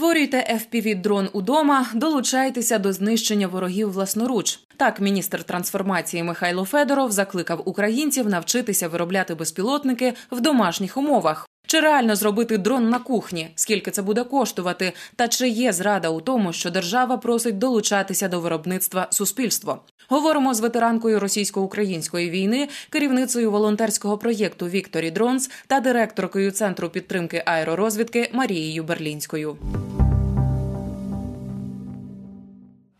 Створюйте 0.00 0.58
fpv 0.60 1.00
дрон 1.00 1.28
удома, 1.32 1.86
долучайтеся 1.94 2.78
до 2.78 2.92
знищення 2.92 3.46
ворогів 3.46 3.92
власноруч. 3.92 4.58
Так, 4.76 5.00
міністр 5.00 5.42
трансформації 5.42 6.22
Михайло 6.22 6.64
Федоров 6.64 7.12
закликав 7.12 7.62
українців 7.64 8.28
навчитися 8.28 8.88
виробляти 8.88 9.34
безпілотники 9.34 10.14
в 10.30 10.40
домашніх 10.40 10.96
умовах. 10.96 11.48
Чи 11.66 11.80
реально 11.80 12.16
зробити 12.16 12.58
дрон 12.58 12.88
на 12.88 12.98
кухні? 12.98 13.50
Скільки 13.54 13.90
це 13.90 14.02
буде 14.02 14.24
коштувати? 14.24 14.92
Та 15.16 15.28
чи 15.28 15.48
є 15.48 15.72
зрада 15.72 16.08
у 16.08 16.20
тому, 16.20 16.52
що 16.52 16.70
держава 16.70 17.16
просить 17.16 17.58
долучатися 17.58 18.28
до 18.28 18.40
виробництва 18.40 19.06
суспільство? 19.10 19.82
Говоримо 20.10 20.54
з 20.54 20.60
ветеранкою 20.60 21.20
російсько-української 21.20 22.30
війни, 22.30 22.68
керівницею 22.90 23.50
волонтерського 23.50 24.18
проєкту 24.18 24.66
Victory 24.68 25.10
Drones 25.10 25.50
та 25.66 25.80
директоркою 25.80 26.50
центру 26.50 26.88
підтримки 26.88 27.42
аеророзвідки 27.46 28.30
Марією 28.32 28.84
Берлінською. 28.84 29.56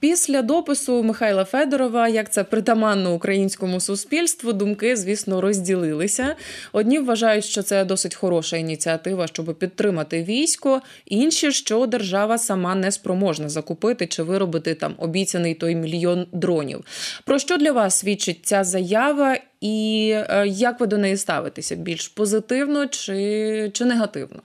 Після 0.01 0.43
допису 0.43 1.03
Михайла 1.03 1.45
Федорова, 1.45 2.09
як 2.09 2.31
це 2.31 2.45
притаманно 2.45 3.15
українському 3.15 3.81
суспільству, 3.81 4.53
думки, 4.53 4.97
звісно, 4.97 5.41
розділилися. 5.41 6.37
Одні 6.73 6.99
вважають, 6.99 7.45
що 7.45 7.63
це 7.63 7.85
досить 7.85 8.15
хороша 8.15 8.57
ініціатива, 8.57 9.27
щоб 9.27 9.55
підтримати 9.59 10.23
військо. 10.23 10.83
Інші, 11.07 11.53
що 11.53 11.87
держава 11.87 12.39
сама 12.39 12.75
не 12.75 12.93
спроможна 12.93 13.49
закупити 13.49 14.07
чи 14.07 14.23
виробити 14.23 14.75
там 14.75 14.95
обіцяний 14.99 15.55
той 15.55 15.75
мільйон 15.75 16.27
дронів. 16.33 16.85
Про 17.25 17.39
що 17.39 17.57
для 17.57 17.73
вас 17.73 17.99
свідчить 17.99 18.41
ця 18.43 18.65
заява, 18.65 19.37
і 19.61 20.11
е, 20.15 20.47
як 20.49 20.81
ви 20.81 20.87
до 20.87 20.99
неї 20.99 21.17
ставитеся? 21.17 21.75
Більш 21.77 22.09
позитивно 22.09 22.87
чи, 22.87 23.71
чи 23.75 23.85
негативно? 23.85 24.43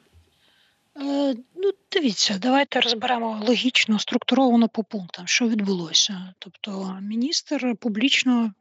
Е, 1.02 1.36
ну, 1.56 1.72
дивіться, 1.92 2.38
давайте 2.42 2.80
розберемо 2.82 3.44
логічно, 3.48 4.00
структуровано 4.00 4.70
по 4.70 4.84
пунктам, 4.84 5.28
що 5.28 5.48
відбулося. 5.48 6.34
Тобто, 6.40 6.98
міністр 7.02 7.76
публічно 7.80 8.54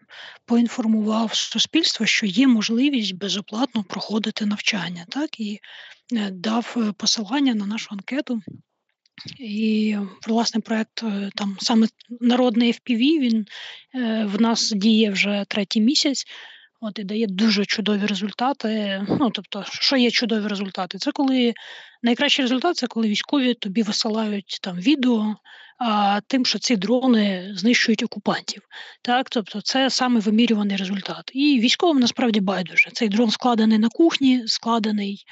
поінформував 0.44 1.34
суспільство, 1.34 2.06
що 2.06 2.26
є 2.26 2.46
можливість 2.46 3.14
безоплатно 3.14 3.84
проходити 3.84 4.46
навчання, 4.46 5.06
так 5.08 5.40
і 5.40 5.60
е, 6.12 6.30
дав 6.30 6.74
е, 6.76 6.92
посилання 6.92 7.54
на 7.54 7.66
нашу 7.66 7.88
анкету. 7.90 8.42
І 9.38 9.96
власне 10.26 10.60
проект 10.60 11.04
там 11.34 11.56
саме 11.60 11.86
народний 12.20 12.72
FPV, 12.72 13.20
він 13.20 13.46
в 14.26 14.40
нас 14.40 14.70
діє 14.70 15.10
вже 15.10 15.44
третій 15.48 15.80
місяць. 15.80 16.26
От 16.86 16.98
і 16.98 17.04
дає 17.04 17.26
дуже 17.26 17.64
чудові 17.64 18.06
результати. 18.06 19.02
Ну 19.20 19.30
тобто, 19.30 19.64
що 19.68 19.96
є 19.96 20.10
чудові 20.10 20.48
результати? 20.48 20.98
Це 20.98 21.12
коли 21.12 21.54
найкращий 22.02 22.44
результат 22.44 22.76
це 22.76 22.86
коли 22.86 23.08
військові 23.08 23.54
тобі 23.54 23.82
висилають 23.82 24.58
там 24.62 24.76
відео 24.76 25.36
а, 25.78 26.20
тим, 26.26 26.46
що 26.46 26.58
ці 26.58 26.76
дрони 26.76 27.52
знищують 27.54 28.02
окупантів. 28.02 28.62
Так, 29.02 29.30
тобто, 29.30 29.60
це 29.60 29.90
саме 29.90 30.20
вимірюваний 30.20 30.76
результат. 30.76 31.30
І 31.34 31.60
військовим 31.60 32.00
насправді 32.00 32.40
байдуже. 32.40 32.90
Цей 32.92 33.08
дрон 33.08 33.30
складений 33.30 33.78
на 33.78 33.88
кухні, 33.88 34.42
складений. 34.46 35.24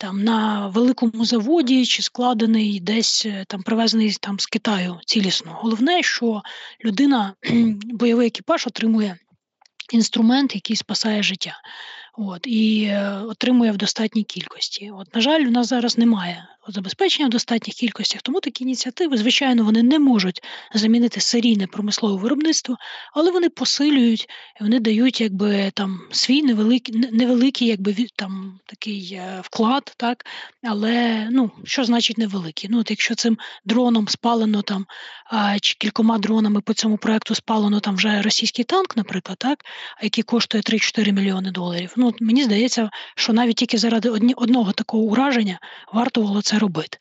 Там 0.00 0.24
на 0.24 0.68
великому 0.68 1.24
заводі 1.24 1.86
чи 1.86 2.02
складений 2.02 2.80
десь 2.80 3.26
е, 3.26 3.44
там 3.48 3.62
привезений 3.62 4.16
там 4.20 4.40
з 4.40 4.46
Китаю 4.46 5.00
цілісно. 5.06 5.58
Головне, 5.60 6.02
що 6.02 6.42
людина, 6.84 7.34
бойовий 7.84 8.26
екіпаж 8.26 8.66
отримує 8.66 9.16
інструмент, 9.94 10.54
який 10.54 10.76
спасає 10.76 11.22
життя. 11.22 11.60
От, 12.18 12.46
І 12.46 12.84
е, 12.84 13.18
отримує 13.28 13.72
в 13.72 13.76
достатній 13.76 14.24
кількості. 14.24 14.90
От, 14.90 15.14
На 15.14 15.20
жаль, 15.20 15.40
у 15.40 15.50
нас 15.50 15.68
зараз 15.68 15.98
немає 15.98 16.48
забезпечення 16.68 17.26
в 17.26 17.30
достатніх 17.30 17.74
кількостях, 17.74 18.22
тому 18.22 18.40
такі 18.40 18.64
ініціативи, 18.64 19.16
звичайно, 19.16 19.64
вони 19.64 19.82
не 19.82 19.98
можуть 19.98 20.42
замінити 20.74 21.20
серійне 21.20 21.66
промислове 21.66 22.22
виробництво, 22.22 22.76
але 23.14 23.30
вони 23.30 23.48
посилюють, 23.48 24.28
вони 24.60 24.80
дають 24.80 25.20
якби 25.20 25.70
там 25.74 26.00
свій 26.10 26.42
невеликий 26.42 26.94
невеликий, 27.12 27.68
якби 27.68 27.94
там 28.16 28.60
такий 28.66 29.12
е, 29.12 29.40
вклад, 29.44 29.94
так 29.96 30.26
але 30.62 31.28
ну 31.30 31.50
що 31.64 31.84
значить 31.84 32.18
невеликий? 32.18 32.70
Ну, 32.70 32.80
от 32.80 32.90
якщо 32.90 33.14
цим 33.14 33.38
дроном 33.64 34.08
спалено 34.08 34.62
там 34.62 34.86
чи 35.60 35.74
кількома 35.78 36.18
дронами 36.18 36.60
по 36.60 36.74
цьому 36.74 36.96
проекту 36.96 37.34
спалено 37.34 37.80
там 37.80 37.96
вже 37.96 38.22
російський 38.22 38.64
танк, 38.64 38.96
наприклад, 38.96 39.38
так, 39.38 39.64
який 40.02 40.24
коштує 40.24 40.62
3-4 40.62 41.12
мільйони 41.12 41.50
доларів. 41.50 41.92
Ну 41.96 42.05
мені 42.20 42.44
здається, 42.44 42.90
що 43.16 43.32
навіть 43.32 43.56
тільки 43.56 43.78
заради 43.78 44.10
одні, 44.10 44.34
одного 44.34 44.72
такого 44.72 45.02
ураження 45.02 45.58
варто 45.92 46.22
було 46.22 46.42
це 46.42 46.58
робити. 46.58 46.98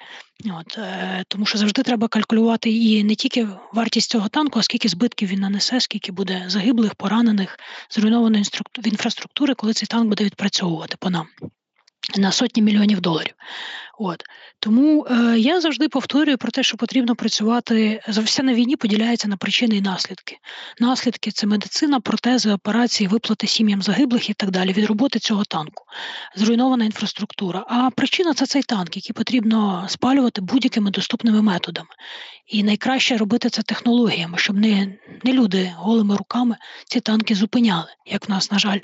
От, 0.59 0.77
е, 0.77 1.23
Тому 1.27 1.45
що 1.45 1.57
завжди 1.57 1.83
треба 1.83 2.07
калькулювати 2.07 2.69
і 2.71 3.03
не 3.03 3.16
тільки 3.16 3.47
вартість 3.73 4.11
цього 4.11 4.29
танку, 4.29 4.59
а 4.59 4.63
скільки 4.63 4.89
збитків 4.89 5.29
він 5.29 5.39
нанесе, 5.39 5.79
скільки 5.79 6.11
буде 6.11 6.45
загиблих, 6.47 6.95
поранених, 6.95 7.59
зруйнованої 7.89 8.45
інфраструктури, 8.83 9.53
коли 9.53 9.73
цей 9.73 9.88
танк 9.88 10.09
буде 10.09 10.23
відпрацьовувати 10.23 10.95
по 10.99 11.09
нам 11.09 11.27
на 12.17 12.31
сотні 12.31 12.63
мільйонів 12.63 13.01
доларів. 13.01 13.33
От 13.99 14.23
Тому 14.59 15.07
е, 15.09 15.39
я 15.39 15.61
завжди 15.61 15.89
повторюю 15.89 16.38
про 16.38 16.51
те, 16.51 16.63
що 16.63 16.77
потрібно 16.77 17.16
працювати 17.16 18.01
все 18.07 18.43
на 18.43 18.53
війні 18.53 18.75
поділяється 18.75 19.27
на 19.27 19.38
причини 19.38 19.75
і 19.75 19.81
наслідки. 19.81 20.38
Наслідки 20.79 21.31
це 21.31 21.47
медицина, 21.47 21.99
протези, 21.99 22.51
операції, 22.51 23.07
виплати 23.07 23.47
сім'ям 23.47 23.81
загиблих 23.81 24.29
і 24.29 24.33
так 24.33 24.51
далі 24.51 24.73
від 24.73 24.85
роботи 24.85 25.19
цього 25.19 25.43
танку, 25.43 25.85
зруйнована 26.35 26.85
інфраструктура. 26.85 27.66
А 27.67 27.89
причина 27.89 28.33
це 28.33 28.45
цей 28.45 28.63
танк, 28.63 28.95
який 28.95 29.13
потрібно 29.13 29.85
спалювати 29.89 30.41
будь-якими 30.41 30.91
доступними 30.91 31.41
методами. 31.41 31.89
І 32.47 32.63
найкраще 32.63 33.17
робити 33.17 33.49
це 33.49 33.61
технологіями, 33.61 34.37
щоб 34.37 34.57
не, 34.57 34.97
не 35.23 35.33
люди 35.33 35.73
голими 35.77 36.17
руками 36.17 36.55
ці 36.85 36.99
танки 36.99 37.35
зупиняли, 37.35 37.89
як 38.05 38.27
в 38.27 38.31
нас, 38.31 38.51
на 38.51 38.59
жаль, 38.59 38.79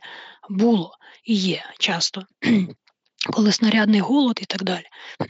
було 0.50 0.98
і 1.24 1.36
є 1.36 1.66
часто 1.80 2.26
коли 3.30 3.52
снарядний 3.52 4.00
голод 4.00 4.40
і 4.42 4.46
так 4.46 4.64
далі. 4.64 4.86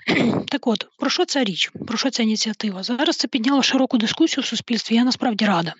Так 0.47 0.67
от, 0.67 0.87
про 0.97 1.09
що 1.09 1.25
ця 1.25 1.43
річ? 1.43 1.71
Про 1.87 1.97
що 1.97 2.09
ця 2.09 2.23
ініціатива? 2.23 2.83
Зараз 2.83 3.17
це 3.17 3.27
підняло 3.27 3.63
широку 3.63 3.97
дискусію 3.97 4.41
в 4.43 4.45
суспільстві. 4.45 4.95
Я 4.95 5.03
насправді 5.03 5.45
рада. 5.45 5.73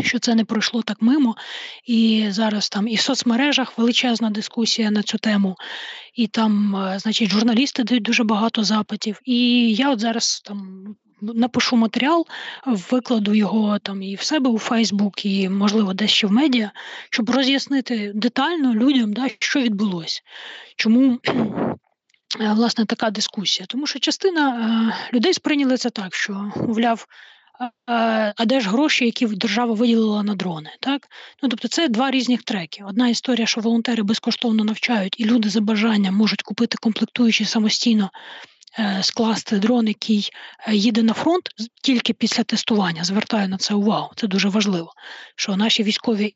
Що 0.00 0.18
це 0.18 0.34
не 0.34 0.44
пройшло 0.44 0.82
так 0.82 1.02
мимо, 1.02 1.36
і 1.84 2.26
зараз 2.28 2.68
там 2.68 2.88
і 2.88 2.94
в 2.94 3.00
соцмережах 3.00 3.78
величезна 3.78 4.30
дискусія 4.30 4.90
на 4.90 5.02
цю 5.02 5.18
тему, 5.18 5.56
і 6.14 6.26
там, 6.26 6.76
е, 6.76 6.98
значить, 6.98 7.30
журналісти 7.30 7.84
дають 7.84 8.02
дуже 8.02 8.24
багато 8.24 8.64
запитів. 8.64 9.20
І 9.24 9.70
я 9.74 9.90
от 9.90 10.00
зараз 10.00 10.40
там 10.44 10.86
напишу 11.20 11.76
матеріал, 11.76 12.26
викладу 12.66 13.34
його 13.34 13.78
там 13.78 14.02
і 14.02 14.14
в 14.14 14.22
себе 14.22 14.50
у 14.50 14.58
Фейсбук, 14.58 15.26
і, 15.26 15.48
можливо, 15.48 15.94
десь 15.94 16.10
ще 16.10 16.26
в 16.26 16.32
медіа, 16.32 16.70
щоб 17.10 17.30
роз'яснити 17.30 18.12
детально 18.14 18.74
людям, 18.74 19.12
да, 19.12 19.28
що 19.38 19.60
відбулося. 19.60 20.20
Чому. 20.76 21.18
Е, 22.40 22.52
власне, 22.52 22.84
така 22.84 23.10
дискусія, 23.10 23.66
тому 23.66 23.86
що 23.86 23.98
частина 23.98 24.50
е, 25.10 25.16
людей 25.16 25.34
сприйняли 25.34 25.76
це 25.76 25.90
так, 25.90 26.14
що, 26.14 26.52
мовляв, 26.56 27.06
а 28.36 28.44
де 28.44 28.60
ж 28.60 28.68
гроші, 28.68 29.04
які 29.04 29.26
держава 29.26 29.74
виділила 29.74 30.22
на 30.22 30.34
дрони? 30.34 30.70
Так? 30.80 31.08
Ну, 31.42 31.48
Тобто 31.48 31.68
це 31.68 31.88
два 31.88 32.10
різних 32.10 32.42
треки. 32.42 32.84
Одна 32.88 33.08
історія, 33.08 33.46
що 33.46 33.60
волонтери 33.60 34.02
безкоштовно 34.02 34.64
навчають, 34.64 35.20
і 35.20 35.24
люди 35.24 35.48
за 35.48 35.60
бажанням 35.60 36.14
можуть 36.14 36.42
купити 36.42 36.76
комплектуючі 36.80 37.44
самостійно 37.44 38.10
Е, 38.10 38.57
скласти 39.02 39.58
дрон, 39.58 39.88
який 39.88 40.30
е, 40.68 40.74
їде 40.74 41.02
на 41.02 41.12
фронт 41.12 41.48
тільки 41.82 42.12
після 42.12 42.44
тестування. 42.44 43.04
Звертаю 43.04 43.48
на 43.48 43.56
це 43.56 43.74
увагу. 43.74 44.10
Це 44.16 44.26
дуже 44.26 44.48
важливо. 44.48 44.92
Що 45.36 45.56
наші 45.56 45.82
військові 45.82 46.34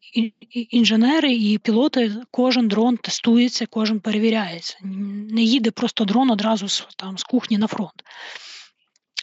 інженери 0.51 1.33
і 1.33 1.59
пілоти, 1.59 2.13
кожен 2.31 2.69
дрон 2.69 2.97
тестується, 2.97 3.67
кожен 3.67 4.01
перевіряється. 4.01 4.77
Не 5.31 5.43
їде 5.43 5.71
просто 5.71 6.05
дрон 6.05 6.31
одразу 6.31 6.69
з 6.69 6.87
там 6.97 7.19
з 7.19 7.23
кухні 7.23 7.59
на 7.59 7.67
фронт. 7.67 8.03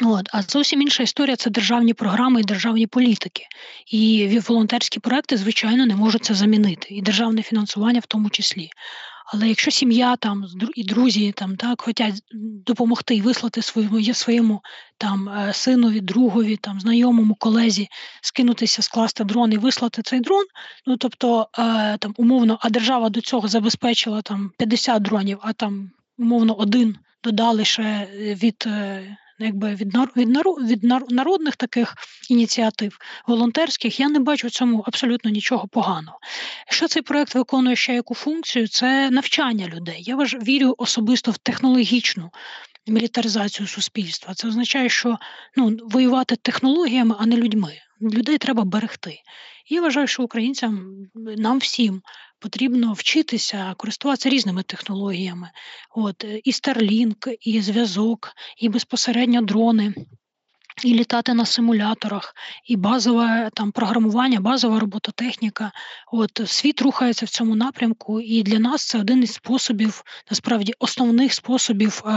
От, 0.01 0.29
А 0.33 0.41
зовсім 0.41 0.81
інша 0.81 1.03
історія 1.03 1.35
це 1.35 1.49
державні 1.49 1.93
програми 1.93 2.41
і 2.41 2.43
державні 2.43 2.87
політики. 2.87 3.43
І 3.87 4.39
волонтерські 4.47 4.99
проекти, 4.99 5.37
звичайно, 5.37 5.85
не 5.85 5.95
можуть 5.95 6.25
це 6.25 6.33
замінити, 6.33 6.87
і 6.89 7.01
державне 7.01 7.41
фінансування 7.41 7.99
в 7.99 8.05
тому 8.05 8.29
числі. 8.29 8.69
Але 9.33 9.47
якщо 9.47 9.71
сім'я 9.71 10.15
там 10.15 10.45
і 10.75 10.83
друзі 10.83 11.31
там 11.31 11.55
так 11.55 11.81
хочуть 11.81 12.23
допомогти 12.65 13.15
і 13.15 13.21
вислати 13.21 13.61
своєму 13.61 14.13
своєму 14.13 14.61
там 14.97 15.29
е, 15.29 15.53
синові, 15.53 16.01
другові, 16.01 16.57
там 16.57 16.79
знайомому 16.79 17.35
колезі 17.35 17.87
скинутися, 18.21 18.81
скласти 18.81 19.23
дрон 19.23 19.53
і 19.53 19.57
вислати 19.57 20.01
цей 20.01 20.19
дрон, 20.19 20.45
ну 20.85 20.97
тобто 20.97 21.47
е, 21.59 21.97
там 21.97 22.13
умовно, 22.17 22.57
а 22.61 22.69
держава 22.69 23.09
до 23.09 23.21
цього 23.21 23.47
забезпечила 23.47 24.21
там 24.21 24.51
50 24.57 25.01
дронів, 25.01 25.39
а 25.41 25.53
там 25.53 25.91
умовно 26.17 26.53
один 26.53 26.97
додали 27.23 27.65
ще 27.65 28.07
від 28.15 28.63
е, 28.67 29.17
якби 29.39 29.75
від 29.75 29.97
від, 30.15 30.29
від 30.71 30.83
народних 31.09 31.55
таких 31.55 31.95
ініціатив, 32.29 32.97
волонтерських, 33.27 33.99
я 33.99 34.09
не 34.09 34.19
бачу 34.19 34.47
в 34.47 34.51
цьому 34.51 34.83
абсолютно 34.87 35.31
нічого 35.31 35.67
поганого. 35.67 36.19
Що 36.69 36.87
цей 36.87 37.01
проект 37.01 37.35
виконує 37.35 37.75
ще 37.75 37.93
яку 37.93 38.15
функцію? 38.15 38.67
Це 38.67 39.09
навчання 39.09 39.67
людей. 39.67 40.03
Я 40.05 40.15
вірю 40.15 40.75
особисто 40.77 41.31
в 41.31 41.37
технологічну 41.37 42.31
мілітаризацію 42.89 43.67
суспільства. 43.67 44.33
Це 44.33 44.47
означає, 44.47 44.89
що 44.89 45.17
ну, 45.55 45.77
воювати 45.83 46.35
технологіями, 46.35 47.15
а 47.19 47.25
не 47.25 47.37
людьми. 47.37 47.73
Людей 48.01 48.37
треба 48.37 48.63
берегти. 48.63 49.19
І 49.65 49.75
я 49.75 49.81
вважаю, 49.81 50.07
що 50.07 50.23
українцям 50.23 51.05
нам 51.15 51.59
всім 51.59 52.01
потрібно 52.39 52.93
вчитися 52.93 53.73
користуватися 53.77 54.29
різними 54.29 54.63
технологіями. 54.63 55.49
От 55.95 56.25
і 56.43 56.51
Starlink, 56.51 57.37
і 57.41 57.61
зв'язок, 57.61 58.31
і 58.57 58.69
безпосередньо 58.69 59.41
дрони 59.41 59.93
і 60.83 60.93
літати 60.93 61.33
на 61.33 61.45
симуляторах, 61.45 62.35
і 62.65 62.75
базове 62.75 63.49
там 63.53 63.71
програмування, 63.71 64.39
базова 64.39 64.79
робототехніка. 64.79 65.71
От 66.11 66.41
світ 66.45 66.81
рухається 66.81 67.25
в 67.25 67.29
цьому 67.29 67.55
напрямку, 67.55 68.21
і 68.21 68.43
для 68.43 68.59
нас 68.59 68.87
це 68.87 68.99
один 68.99 69.23
із 69.23 69.33
способів, 69.33 70.03
насправді, 70.29 70.73
основних 70.79 71.33
способів 71.33 72.03
е, 72.05 72.09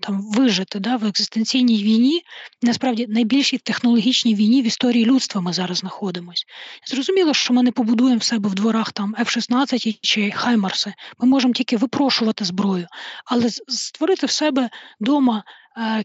там 0.00 0.30
вижити 0.32 0.80
да, 0.80 0.96
в 0.96 1.04
екзистенційній 1.04 1.82
війні. 1.82 2.22
Насправді 2.62 3.06
найбільшій 3.08 3.58
технологічній 3.58 4.34
війні 4.34 4.62
в 4.62 4.66
історії 4.66 5.04
людства 5.04 5.40
ми 5.40 5.52
зараз 5.52 5.78
знаходимося. 5.78 6.44
Зрозуміло, 6.86 7.34
що 7.34 7.54
ми 7.54 7.62
не 7.62 7.72
побудуємо 7.72 8.18
в 8.18 8.22
себе 8.22 8.48
в 8.48 8.54
дворах 8.54 8.92
там 8.92 9.14
F-16 9.18 9.98
чи 10.00 10.30
Хаймарси. 10.30 10.94
Ми 11.18 11.28
можемо 11.28 11.54
тільки 11.54 11.76
випрошувати 11.76 12.44
зброю, 12.44 12.86
але 13.24 13.50
створити 13.68 14.26
в 14.26 14.30
себе 14.30 14.70
вдома 15.00 15.44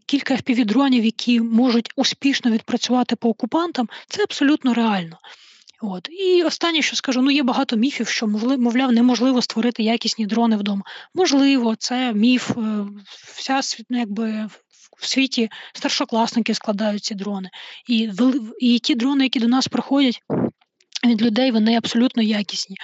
кілька 0.06 0.36
впівдронів, 0.36 1.06
які 1.06 1.42
можуть 1.42 1.92
успішно 1.96 2.52
відпрацювати 2.52 3.16
по 3.16 3.30
окупантам, 3.30 3.90
це 4.08 4.24
абсолютно 4.24 4.74
реально. 4.74 5.18
От 5.82 6.10
і 6.12 6.44
останнє, 6.44 6.82
що 6.82 6.96
скажу, 6.96 7.22
ну 7.22 7.32
є 7.32 7.44
багато 7.44 7.76
міфів, 7.76 8.08
що 8.08 8.28
мовляв, 8.28 8.92
неможливо 8.92 9.42
створити 9.42 9.84
якісні 9.84 10.26
дрони 10.26 10.58
вдома. 10.58 10.82
Можливо, 11.16 11.76
це 11.76 12.14
міф. 12.14 12.52
Е, 12.52 12.86
вся 13.36 13.62
ну, 13.90 14.00
якби 14.00 14.48
в 14.98 15.08
світі 15.08 15.50
старшокласники 15.74 16.54
складають 16.54 17.04
ці 17.04 17.16
дрони, 17.16 17.50
і 17.88 18.12
і 18.60 18.80
ті 18.80 18.96
дрони, 18.96 19.24
які 19.24 19.40
до 19.40 19.48
нас 19.48 19.68
приходять, 19.68 20.22
від 21.06 21.22
людей 21.22 21.52
вони 21.52 21.76
абсолютно 21.76 22.24
якісні. 22.24 22.76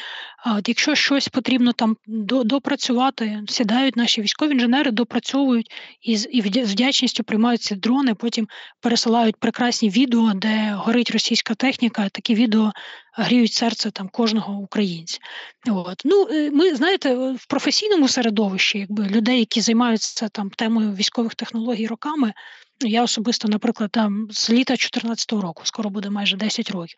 А 0.45 0.55
от 0.55 0.69
якщо 0.69 0.95
щось 0.95 1.27
потрібно 1.27 1.73
там 1.73 1.97
допрацювати, 2.45 3.41
сідають 3.47 3.95
наші 3.95 4.21
військові 4.21 4.51
інженери, 4.51 4.91
допрацьовують 4.91 5.71
і 6.01 6.11
і 6.11 6.41
з 6.65 6.71
вдячністю 6.71 7.23
приймають 7.23 7.61
ці 7.61 7.75
дрони, 7.75 8.15
потім 8.15 8.47
пересилають 8.81 9.35
прекрасні 9.35 9.89
відео, 9.89 10.31
де 10.35 10.73
горить 10.77 11.11
російська 11.11 11.55
техніка. 11.55 12.09
Такі 12.09 12.35
відео 12.35 12.71
гріють 13.13 13.53
серце 13.53 13.91
там 13.91 14.09
кожного 14.09 14.53
українця. 14.53 15.19
От 15.67 16.01
ну 16.05 16.27
е, 16.31 16.51
ми 16.51 16.75
знаєте, 16.75 17.15
в 17.15 17.45
професійному 17.47 18.07
середовищі, 18.07 18.79
якби 18.79 19.07
людей, 19.07 19.39
які 19.39 19.61
займаються 19.61 20.29
там 20.29 20.49
темою 20.49 20.93
військових 20.93 21.35
технологій 21.35 21.87
роками. 21.87 22.33
Я 22.79 23.03
особисто, 23.03 23.47
наприклад, 23.47 23.91
там 23.91 24.27
з 24.31 24.49
літа 24.49 24.73
2014 24.73 25.31
року, 25.31 25.61
скоро 25.65 25.89
буде 25.89 26.09
майже 26.09 26.37
10 26.37 26.71
років. 26.71 26.97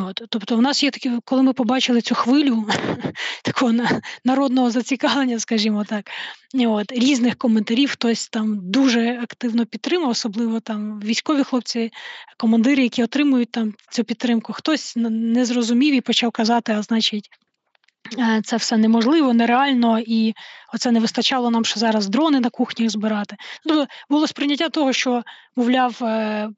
От. 0.00 0.22
Тобто, 0.28 0.56
в 0.56 0.62
нас 0.62 0.82
є 0.82 0.90
такі, 0.90 1.10
коли 1.24 1.42
ми 1.42 1.52
побачили 1.52 2.00
цю 2.00 2.14
хвилю 2.14 2.66
такого 3.44 3.72
народного 4.24 4.70
зацікавлення, 4.70 5.38
скажімо 5.38 5.84
так, 5.84 6.10
от, 6.66 6.92
різних 6.92 7.36
коментарів, 7.36 7.90
хтось 7.90 8.28
там 8.28 8.58
дуже 8.70 9.18
активно 9.22 9.66
підтримав, 9.66 10.10
особливо 10.10 10.60
там 10.60 11.00
військові 11.00 11.42
хлопці, 11.42 11.90
командири, 12.38 12.82
які 12.82 13.04
отримують 13.04 13.50
там 13.50 13.74
цю 13.90 14.04
підтримку, 14.04 14.52
хтось 14.52 14.96
не 14.96 15.44
зрозумів 15.44 15.94
і 15.94 16.00
почав 16.00 16.30
казати, 16.30 16.72
а 16.72 16.82
значить. 16.82 17.30
Е, 18.18 18.42
це 18.44 18.56
все 18.56 18.76
неможливо, 18.76 19.32
нереально, 19.32 19.98
і 20.06 20.34
оце 20.74 20.90
не 20.90 21.00
вистачало 21.00 21.50
нам 21.50 21.64
ще 21.64 21.80
зараз 21.80 22.08
дрони 22.08 22.40
на 22.40 22.50
кухнях 22.50 22.90
збирати. 22.90 23.36
Тобто 23.66 23.86
було 24.10 24.26
сприйняття 24.26 24.68
того, 24.68 24.92
що, 24.92 25.22
мовляв, 25.56 25.98
е, 26.02 26.48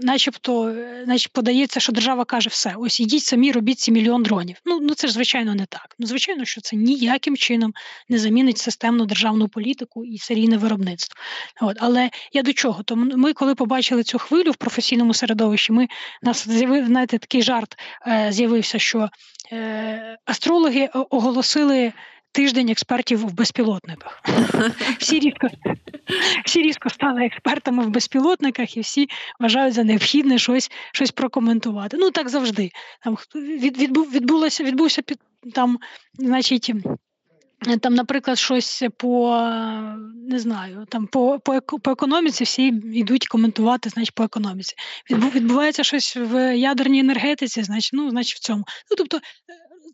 начебто, 0.00 0.68
е, 0.68 1.04
начебто 1.06 1.40
подається, 1.40 1.80
що 1.80 1.92
держава 1.92 2.24
каже, 2.24 2.50
все, 2.50 2.74
ось 2.78 3.00
ідіть 3.00 3.22
самі, 3.22 3.52
робіть 3.52 3.78
ці 3.78 3.92
мільйон 3.92 4.22
дронів. 4.22 4.56
Ну 4.64 4.80
ну 4.80 4.94
це 4.94 5.06
ж 5.06 5.12
звичайно 5.12 5.54
не 5.54 5.66
так. 5.66 5.96
Ну, 5.98 6.06
звичайно, 6.06 6.44
що 6.44 6.60
це 6.60 6.76
ніяким 6.76 7.36
чином 7.36 7.72
не 8.08 8.18
замінить 8.18 8.58
системну 8.58 9.06
державну 9.06 9.48
політику 9.48 10.04
і 10.04 10.18
серійне 10.18 10.56
виробництво. 10.56 11.20
От, 11.60 11.76
Але 11.80 12.10
я 12.32 12.42
до 12.42 12.52
чого? 12.52 12.82
Тому 12.82 13.16
ми, 13.16 13.32
коли 13.32 13.54
побачили 13.54 14.02
цю 14.02 14.18
хвилю 14.18 14.50
в 14.50 14.56
професійному 14.56 15.14
середовищі, 15.14 15.72
ми 15.72 15.88
нас 16.22 16.48
з'явив 16.48 16.86
знаєте, 16.86 17.18
такий 17.18 17.42
жарт 17.42 17.76
е, 18.06 18.28
з'явився, 18.32 18.78
що 18.78 19.08
астрологи 20.24 20.88
оголосили 21.10 21.92
тиждень 22.32 22.68
експертів 22.68 23.26
в 23.26 23.32
безпілотниках. 23.32 24.22
Всі 24.98 25.18
різко 25.18 25.48
всі 26.44 26.62
різко 26.62 26.90
стали 26.90 27.24
експертами 27.24 27.84
в 27.84 27.88
безпілотниках, 27.88 28.76
і 28.76 28.80
всі 28.80 29.08
вважають 29.40 29.74
за 29.74 29.84
необхідне 29.84 30.38
щось 30.38 30.70
щось 30.92 31.10
прокоментувати. 31.10 31.96
Ну 31.96 32.10
так 32.10 32.28
завжди. 32.28 32.70
Там 33.04 33.16
від, 33.34 33.78
відбулося, 34.14 34.64
відбувся 34.64 35.02
під 35.02 35.18
там, 35.54 35.78
значить. 36.14 36.72
Там, 37.80 37.94
наприклад, 37.94 38.38
щось 38.38 38.82
по 38.96 39.38
не 40.28 40.38
знаю, 40.38 40.86
там 40.88 41.06
по 41.06 41.38
по, 41.38 41.60
по 41.60 41.90
економіці 41.90 42.44
всі 42.44 42.66
йдуть 42.92 43.28
коментувати, 43.28 43.90
значить, 43.90 44.14
по 44.14 44.24
економіці. 44.24 44.74
Відбувається 45.10 45.84
щось 45.84 46.16
в 46.16 46.56
ядерній 46.56 47.00
енергетиці, 47.00 47.62
значить, 47.62 47.90
ну, 47.92 48.10
значить, 48.10 48.36
в 48.36 48.38
цьому. 48.38 48.64
Ну, 48.90 48.96
тобто 48.96 49.20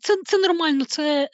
це 0.01 0.15
це 0.25 0.37
нормально, 0.37 0.85
це 0.85 1.29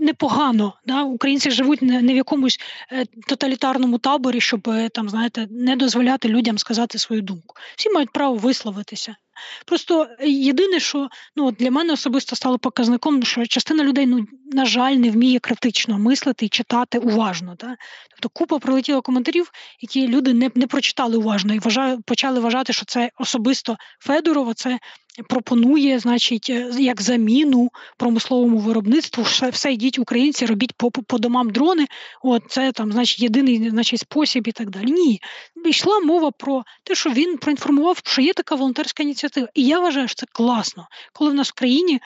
непогано. 0.00 0.74
Не 0.86 0.94
да? 0.94 1.02
Українці 1.02 1.50
живуть 1.50 1.82
не, 1.82 2.02
не 2.02 2.12
в 2.12 2.16
якомусь 2.16 2.58
е, 2.92 3.04
тоталітарному 3.26 3.98
таборі, 3.98 4.40
щоб 4.40 4.68
е, 4.68 4.88
там, 4.88 5.08
знаєте, 5.08 5.46
не 5.50 5.76
дозволяти 5.76 6.28
людям 6.28 6.58
сказати 6.58 6.98
свою 6.98 7.22
думку. 7.22 7.54
Всі 7.76 7.90
мають 7.90 8.12
право 8.12 8.36
висловитися. 8.36 9.16
Просто 9.66 10.08
єдине, 10.24 10.80
що 10.80 11.08
ну 11.36 11.50
для 11.50 11.70
мене 11.70 11.92
особисто 11.92 12.36
стало 12.36 12.58
показником, 12.58 13.22
що 13.22 13.46
частина 13.46 13.84
людей, 13.84 14.06
ну 14.06 14.26
на 14.52 14.66
жаль, 14.66 14.92
не 14.92 15.10
вміє 15.10 15.38
критично 15.38 15.98
мислити 15.98 16.46
і 16.46 16.48
читати 16.48 16.98
уважно. 16.98 17.56
Да? 17.60 17.76
Тобто 18.10 18.28
купа 18.28 18.58
прилетіло 18.58 19.02
коментарів, 19.02 19.50
які 19.80 20.08
люди 20.08 20.34
не 20.34 20.50
не 20.54 20.66
прочитали 20.66 21.16
уважно 21.16 21.54
і 21.54 21.58
вважаю, 21.58 22.02
почали 22.02 22.40
вважати, 22.40 22.72
що 22.72 22.84
це 22.84 23.10
особисто 23.18 23.76
Федорова, 24.00 24.54
це 24.54 24.78
пропонує, 25.22 25.98
значить, 25.98 26.50
е, 26.50 26.70
як 26.78 27.02
заміну 27.02 27.70
промисловому 27.96 28.58
виробництву. 28.58 29.24
Все, 29.24 29.50
все 29.50 29.72
йдіть, 29.72 29.98
українці, 29.98 30.46
робіть 30.46 30.72
по, 30.76 30.90
по 30.90 31.18
домам 31.18 31.50
дрони. 31.50 31.86
От 32.22 32.42
це 32.48 32.72
там, 32.72 32.92
значить, 32.92 33.20
єдиний 33.20 33.70
значить, 33.70 34.00
спосіб 34.00 34.48
і 34.48 34.52
так 34.52 34.70
далі. 34.70 34.92
Ні, 34.92 35.20
йшла 35.64 36.00
мова 36.00 36.30
про 36.30 36.64
те, 36.84 36.94
що 36.94 37.10
він 37.10 37.38
проінформував, 37.38 38.00
що 38.04 38.22
є 38.22 38.32
така 38.32 38.54
волонтерська 38.54 39.02
ініціатива. 39.02 39.23
І 39.54 39.66
я 39.66 39.80
вважаю, 39.80 40.08
що 40.08 40.14
це 40.14 40.26
класно, 40.32 40.86
коли 41.12 41.30
в 41.30 41.34
нас 41.34 41.48
в 41.48 41.52
країні. 41.52 42.00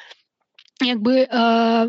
Якби, 0.80 1.16
е, 1.20 1.88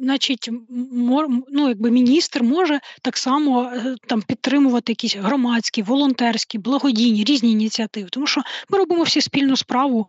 значить, 0.00 0.50
мор, 0.92 1.26
ну, 1.48 1.68
якби 1.68 1.90
міністр 1.90 2.42
може 2.42 2.80
так 3.02 3.16
само 3.16 3.62
е, 3.62 3.96
там 4.06 4.22
підтримувати 4.22 4.92
якісь 4.92 5.16
громадські, 5.16 5.82
волонтерські, 5.82 6.58
благодійні 6.58 7.24
різні 7.24 7.52
ініціативи, 7.52 8.08
тому 8.10 8.26
що 8.26 8.42
ми 8.68 8.78
робимо 8.78 9.02
всі 9.02 9.20
спільну 9.20 9.56
справу 9.56 10.06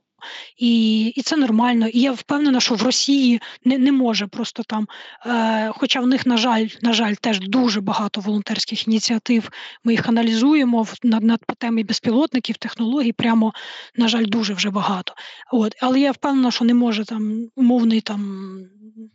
і 0.58 1.06
і 1.06 1.22
це 1.22 1.38
нормально. 1.38 1.88
І 1.88 2.00
я 2.00 2.12
впевнена, 2.12 2.60
що 2.60 2.76
в 2.76 2.84
Росії 2.84 3.42
не 3.66 3.78
не 3.78 3.92
може 3.92 4.28
просто 4.28 4.64
там, 4.64 4.88
е, 5.26 5.72
хоча 5.76 6.00
в 6.00 6.08
них, 6.08 6.26
на 6.26 6.38
жаль, 6.38 6.68
на 6.82 6.94
жаль, 6.94 7.14
теж 7.14 7.40
дуже 7.40 7.82
багато 7.82 8.22
волонтерських 8.22 8.88
ініціатив. 8.88 9.50
Ми 9.84 9.92
їх 9.94 10.08
аналізуємо 10.08 10.88
над 11.04 11.24
над 11.24 11.40
темі 11.58 11.84
безпілотників, 11.84 12.58
технологій, 12.58 13.12
прямо, 13.12 13.54
на 13.96 14.08
жаль, 14.08 14.26
дуже 14.26 14.54
вже 14.54 14.70
багато. 14.70 15.14
От, 15.52 15.76
Але 15.82 16.00
я 16.00 16.12
впевнена, 16.12 16.52
що 16.52 16.66
не 16.66 16.74
може 16.74 17.06
там 17.06 17.48
умовний 17.56 18.02
там. 18.02 18.58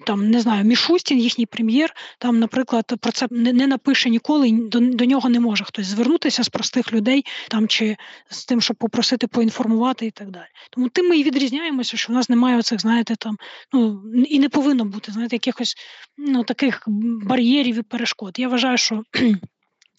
Там 0.07 0.31
не 0.31 0.41
знаю, 0.41 0.65
Мішустін, 0.65 1.19
їхній 1.19 1.47
прем'єр, 1.47 1.95
там, 2.19 2.39
наприклад, 2.39 2.93
про 3.01 3.13
це 3.13 3.27
не, 3.31 3.53
не 3.53 3.67
напише 3.67 4.11
ніколи, 4.11 4.53
до 4.53 4.81
до 4.81 5.05
нього 5.05 5.29
не 5.29 5.41
може 5.41 5.65
хтось 5.65 5.87
звернутися 5.87 6.43
з 6.43 6.49
простих 6.49 6.93
людей 6.93 7.25
там 7.49 7.69
чи 7.69 7.97
з 8.31 8.45
тим, 8.45 8.61
щоб 8.61 8.77
попросити 8.77 9.27
поінформувати 9.27 10.07
і 10.07 10.11
так 10.11 10.31
далі. 10.31 10.47
Тому 10.71 10.89
тим 10.97 11.09
ми 11.09 11.19
і 11.19 11.25
відрізняємося, 11.25 11.97
що 11.97 12.13
в 12.13 12.17
нас 12.17 12.29
немає 12.29 12.59
оцих, 12.59 12.81
знаєте, 12.81 13.15
там 13.17 13.37
ну 13.73 14.03
і 14.29 14.39
не 14.39 14.49
повинно 14.49 14.85
бути 14.85 15.13
знаєте, 15.13 15.37
якихось 15.37 15.75
ну 16.19 16.45
таких 16.45 16.83
бар'єрів 17.23 17.79
і 17.79 17.83
перешкод. 17.83 18.39
Я 18.39 18.49
вважаю, 18.49 18.79
що 18.79 19.03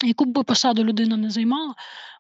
яку 0.04 0.26
б 0.26 0.44
посаду 0.44 0.84
людина 0.84 1.18
не 1.18 1.30
займала, 1.30 1.74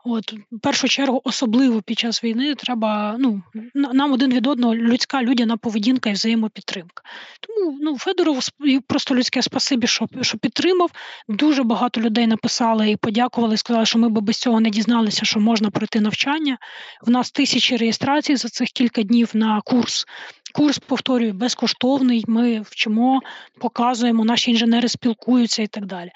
от 0.04 0.34
в 0.52 0.60
першу 0.60 0.88
чергу, 0.88 1.22
особливо 1.24 1.82
під 1.82 2.00
час 2.00 2.24
війни, 2.24 2.56
треба 2.56 3.16
ну 3.20 3.42
нам 3.74 4.12
один 4.12 4.34
від 4.34 4.48
одного 4.48 4.76
людська 4.76 5.24
людяна 5.24 5.58
поведінка 5.58 6.10
і 6.10 6.14
взаємопідтримка. 6.14 7.04
Тому 7.40 7.78
ну 7.82 7.98
Федоров 7.98 8.40
просто 8.88 9.16
людське 9.16 9.42
спасибі, 9.42 9.88
що 9.88 10.08
що 10.22 10.38
підтримав. 10.38 10.92
Дуже 11.28 11.64
багато 11.64 12.02
людей 12.02 12.28
написали 12.28 12.92
і 12.92 12.96
подякували, 12.96 13.58
сказали, 13.58 13.86
що 13.86 14.00
ми 14.00 14.10
б 14.10 14.22
без 14.22 14.38
цього 14.38 14.60
не 14.60 14.70
дізналися, 14.70 15.26
що 15.26 15.40
можна 15.40 15.70
пройти 15.70 16.00
навчання. 16.00 16.58
В 17.02 17.10
нас 17.10 17.32
тисячі 17.32 17.78
реєстрацій 17.78 18.36
за 18.36 18.50
цих 18.50 18.70
кілька 18.70 19.04
днів 19.04 19.30
на 19.34 19.62
курс. 19.62 20.06
Курс 20.54 20.80
повторюю 20.80 21.34
безкоштовний. 21.34 22.24
Ми 22.28 22.62
вчимо, 22.62 23.22
показуємо, 23.60 24.26
наші 24.26 24.52
інженери 24.52 24.88
спілкуються 24.88 25.64
і 25.64 25.68
так 25.68 25.86
далі. 25.86 26.12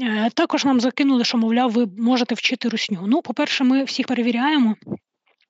Е, 0.00 0.30
також 0.34 0.64
нам 0.64 0.80
закинули, 0.80 1.24
що 1.24 1.38
мовляв, 1.38 1.70
ви 1.70 1.86
можете 1.98 2.34
вчити 2.34 2.68
русню. 2.68 3.04
Ну, 3.06 3.22
по-перше, 3.22 3.64
ми 3.64 3.84
всіх 3.84 4.06
перевіряємо. 4.06 4.76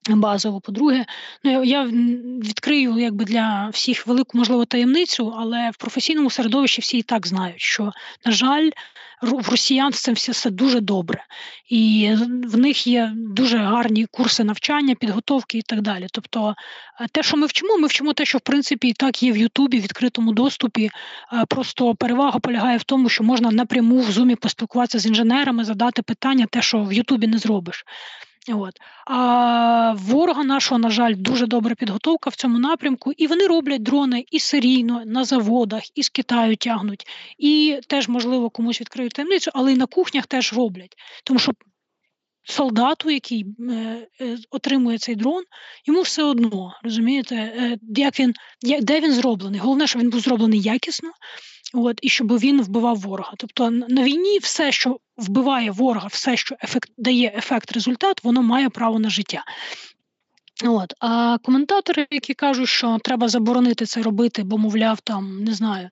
Базово, 0.08 0.60
по-друге, 0.60 1.04
ну 1.44 1.64
я 1.64 1.84
відкрию 1.84 2.98
якби 2.98 3.24
для 3.24 3.68
всіх 3.72 4.06
велику 4.06 4.38
можливо 4.38 4.64
таємницю, 4.64 5.34
але 5.36 5.70
в 5.70 5.76
професійному 5.76 6.30
середовищі 6.30 6.80
всі 6.80 6.98
і 6.98 7.02
так 7.02 7.26
знають, 7.26 7.60
що 7.60 7.92
на 8.26 8.32
жаль, 8.32 8.70
в 9.22 9.48
росіян 9.48 9.92
з 9.92 10.00
цим 10.00 10.14
все, 10.14 10.32
все 10.32 10.50
дуже 10.50 10.80
добре, 10.80 11.24
і 11.68 12.10
в 12.44 12.58
них 12.58 12.86
є 12.86 13.12
дуже 13.16 13.58
гарні 13.58 14.06
курси 14.10 14.44
навчання, 14.44 14.94
підготовки 14.94 15.58
і 15.58 15.62
так 15.62 15.80
далі. 15.80 16.06
Тобто, 16.12 16.54
е, 17.00 17.06
те, 17.12 17.22
що 17.22 17.36
ми 17.36 17.46
вчимо, 17.46 17.78
ми 17.78 17.86
вчимо 17.86 18.12
те, 18.12 18.24
що 18.24 18.38
в 18.38 18.40
принципі 18.40 18.88
і 18.88 18.92
так 18.92 19.22
є 19.22 19.32
в 19.32 19.36
Ютубі, 19.36 19.78
в 19.78 19.82
відкритому 19.82 20.32
доступі. 20.32 20.90
Е, 21.32 21.44
просто 21.48 21.94
перевага 21.94 22.38
полягає 22.38 22.78
в 22.78 22.84
тому, 22.84 23.08
що 23.08 23.24
можна 23.24 23.50
напряму 23.50 24.00
в 24.00 24.10
зумі 24.10 24.36
поспілкуватися 24.36 24.98
з 24.98 25.06
інженерами, 25.06 25.64
задати 25.64 26.02
питання, 26.02 26.46
те, 26.50 26.62
що 26.62 26.82
в 26.82 26.92
Ютубі 26.92 27.26
не 27.26 27.38
зробиш. 27.38 27.84
От. 28.48 28.80
А 29.06 29.94
ворога 29.96 30.44
нашого, 30.44 30.78
на 30.78 30.90
жаль, 30.90 31.14
дуже 31.16 31.46
добра 31.46 31.74
підготовка 31.74 32.30
в 32.30 32.36
цьому 32.36 32.58
напрямку, 32.58 33.12
і 33.12 33.26
вони 33.26 33.46
роблять 33.46 33.82
дрони 33.82 34.24
і 34.30 34.40
серійно 34.40 35.02
на 35.06 35.24
заводах, 35.24 35.82
і 35.94 36.02
з 36.02 36.08
Китаю 36.08 36.56
тягнуть, 36.56 37.06
і 37.38 37.80
теж, 37.86 38.08
можливо, 38.08 38.50
комусь 38.50 38.80
відкриють 38.80 39.12
таємницю, 39.12 39.50
але 39.54 39.72
і 39.72 39.76
на 39.76 39.86
кухнях 39.86 40.26
теж 40.26 40.52
роблять. 40.52 40.94
Тому 41.24 41.38
що 41.38 41.52
солдату, 42.44 43.10
який 43.10 43.46
е, 43.70 43.74
е, 44.20 44.38
отримує 44.50 44.98
цей 44.98 45.14
дрон, 45.14 45.44
йому 45.86 46.02
все 46.02 46.22
одно 46.22 46.74
розумієте, 46.82 47.36
е, 47.36 47.78
як 47.96 48.20
він, 48.20 48.32
як, 48.62 48.84
де 48.84 49.00
він 49.00 49.12
зроблений. 49.12 49.60
Головне, 49.60 49.86
що 49.86 49.98
він 49.98 50.10
був 50.10 50.20
зроблений 50.20 50.60
якісно, 50.60 51.10
от, 51.74 51.98
і 52.02 52.08
щоб 52.08 52.38
він 52.38 52.62
вбивав 52.62 52.96
ворога. 52.96 53.32
Тобто 53.36 53.70
на 53.70 54.02
війні 54.02 54.38
все, 54.38 54.72
що 54.72 54.98
вбиває 55.16 55.70
ворога, 55.70 56.06
все, 56.06 56.36
що 56.36 56.56
ефект 56.64 56.90
дає 56.98 57.32
ефект, 57.36 57.72
результат, 57.72 58.24
воно 58.24 58.42
має 58.42 58.68
право 58.68 58.98
на 58.98 59.10
життя. 59.10 59.44
От, 60.64 60.94
а 61.00 61.38
коментатори, 61.42 62.06
які 62.10 62.34
кажуть, 62.34 62.68
що 62.68 62.98
треба 63.04 63.28
заборонити 63.28 63.86
це 63.86 64.02
робити, 64.02 64.42
бо, 64.42 64.58
мовляв, 64.58 65.00
там 65.00 65.44
не 65.44 65.54
знаю, 65.54 65.88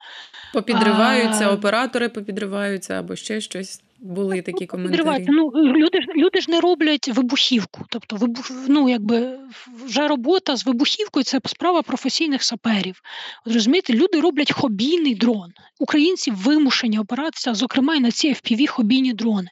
попідриваються, 0.53 1.45
а... 1.45 1.53
оператори 1.53 2.09
попідриваються 2.09 2.95
або 2.95 3.17
ще 3.17 3.41
щось. 3.41 3.83
Були 4.03 4.43
такі 4.43 4.67
коментарі. 4.67 5.25
Ну 5.29 5.51
люди 5.55 6.01
ж 6.01 6.07
люди 6.17 6.41
ж 6.41 6.51
не 6.51 6.61
роблять 6.61 7.09
вибухівку. 7.09 7.85
Тобто, 7.89 8.17
вибух, 8.17 8.51
ну 8.69 8.89
якби 8.89 9.39
вже 9.85 10.09
робота 10.09 10.57
з 10.57 10.67
вибухівкою 10.67 11.25
це 11.25 11.41
справа 11.47 11.83
професійних 11.83 12.43
саперів. 12.43 13.03
От 13.47 13.53
розумієте, 13.53 13.93
люди 13.93 14.21
роблять 14.21 14.53
хобійний 14.53 15.15
дрон. 15.15 15.53
Українці 15.79 16.31
вимушені 16.31 16.99
опиратися, 16.99 17.55
зокрема 17.55 17.95
і 17.95 18.01
на 18.01 18.11
ці 18.11 18.29
fpv 18.33 18.67
хобійні 18.67 19.13
дрони. 19.13 19.49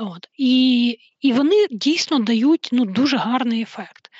От 0.00 0.28
і 0.38 0.98
і 1.20 1.32
вони 1.32 1.66
дійсно 1.70 2.18
дають 2.18 2.68
ну 2.72 2.84
дуже 2.84 3.16
гарний 3.16 3.62
ефект. 3.62 4.10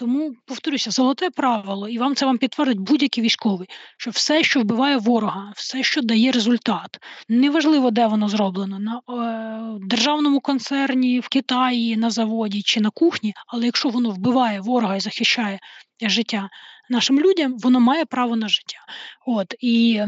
Тому 0.00 0.32
повторюся, 0.46 0.90
золоте 0.90 1.30
правило, 1.30 1.88
і 1.88 1.98
вам 1.98 2.14
це 2.14 2.26
вам 2.26 2.38
підтвердить 2.38 2.78
будь-який 2.78 3.24
військовий, 3.24 3.68
що 3.96 4.10
все, 4.10 4.44
що 4.44 4.60
вбиває 4.60 4.96
ворога, 4.96 5.52
все, 5.56 5.82
що 5.82 6.02
дає 6.02 6.32
результат, 6.32 6.98
неважливо, 7.28 7.90
де 7.90 8.06
воно 8.06 8.28
зроблено, 8.28 8.78
на 8.78 8.96
е, 8.98 9.86
державному 9.86 10.40
концерні, 10.40 11.20
в 11.20 11.28
Китаї, 11.28 11.96
на 11.96 12.10
заводі 12.10 12.62
чи 12.62 12.80
на 12.80 12.90
кухні, 12.90 13.34
але 13.46 13.64
якщо 13.64 13.88
воно 13.88 14.10
вбиває 14.10 14.60
ворога 14.60 14.96
і 14.96 15.00
захищає 15.00 15.58
життя 16.02 16.48
нашим 16.88 17.20
людям, 17.20 17.58
воно 17.58 17.80
має 17.80 18.04
право 18.04 18.36
на 18.36 18.48
життя. 18.48 18.78
От 19.26 19.54
і. 19.60 20.02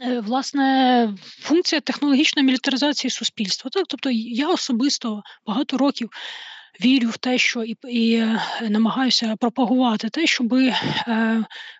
Е, 0.00 0.20
власне, 0.20 1.14
функція 1.20 1.80
технологічної 1.80 2.46
мілітаризації 2.46 3.10
суспільства. 3.10 3.70
Так? 3.70 3.84
Тобто 3.88 4.10
я 4.10 4.48
особисто 4.48 5.22
багато 5.46 5.78
років 5.78 6.10
вірю 6.84 7.08
в 7.08 7.16
те, 7.18 7.38
що 7.38 7.64
і 7.64 7.76
і 7.88 8.14
е, 8.14 8.40
намагаюся 8.70 9.36
пропагувати 9.40 10.08
те, 10.08 10.26
щоб 10.26 10.54
е, 10.54 10.74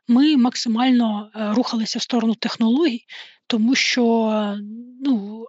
ми 0.09 0.37
максимально 0.37 1.30
е, 1.37 1.52
рухалися 1.52 1.99
в 1.99 2.02
сторону 2.02 2.35
технологій, 2.35 3.04
тому 3.47 3.75
що 3.75 4.56
ну 5.00 5.47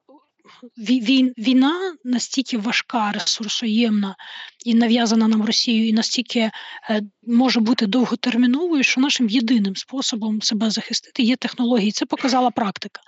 війна 1.37 1.95
настільки 2.03 2.57
важка, 2.57 3.11
ресурсоємна 3.11 4.15
і 4.65 4.73
нав'язана 4.73 5.27
нам 5.27 5.45
Росією, 5.45 5.87
і 5.87 5.93
настільки 5.93 6.39
е, 6.39 7.01
може 7.27 7.59
бути 7.59 7.85
довготерміновою, 7.85 8.83
що 8.83 9.01
нашим 9.01 9.29
єдиним 9.29 9.75
способом 9.75 10.41
себе 10.41 10.69
захистити 10.69 11.23
є 11.23 11.35
технології. 11.35 11.91
Це 11.91 12.05
показала 12.05 12.51
практика. 12.51 13.01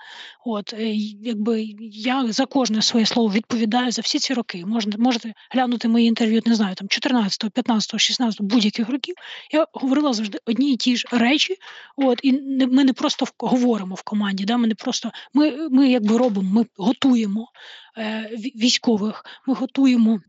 От 0.44 0.72
е, 0.72 0.94
якби 1.22 1.66
я 1.92 2.32
за 2.32 2.46
кожне 2.46 2.82
своє 2.82 3.06
слово 3.06 3.32
відповідаю 3.32 3.90
за 3.90 4.02
всі 4.02 4.18
ці 4.18 4.34
роки. 4.34 4.64
Можете 4.66 4.98
можете 4.98 5.34
глянути 5.50 5.88
мої 5.88 6.06
інтерв'ю, 6.06 6.42
не 6.46 6.54
знаю, 6.54 6.74
там 6.74 6.88
14, 6.88 7.50
15, 7.50 8.00
16, 8.00 8.42
будь-яких 8.42 8.88
років. 8.88 9.14
Я 9.52 9.66
говорила 9.72 10.12
завжди 10.12 10.38
одні 10.46 10.72
і 10.72 10.76
ті 10.76 10.96
ж 10.96 11.08
речі. 11.10 11.56
От 11.96 12.20
і 12.22 12.32
не 12.32 12.66
ми 12.66 12.84
не 12.84 12.92
просто 12.92 13.26
говоримо 13.38 13.94
в 13.94 14.02
команді, 14.02 14.44
да 14.44 14.56
ми 14.56 14.68
не 14.68 14.74
просто 14.74 15.10
ми, 15.34 15.68
ми 15.70 15.88
якби 15.88 16.18
робимо, 16.18 16.50
ми 16.50 16.66
готуємо 16.76 17.35
е, 17.98 18.30
військових, 18.36 19.24
ми 19.46 19.54
готуємо 19.54 20.20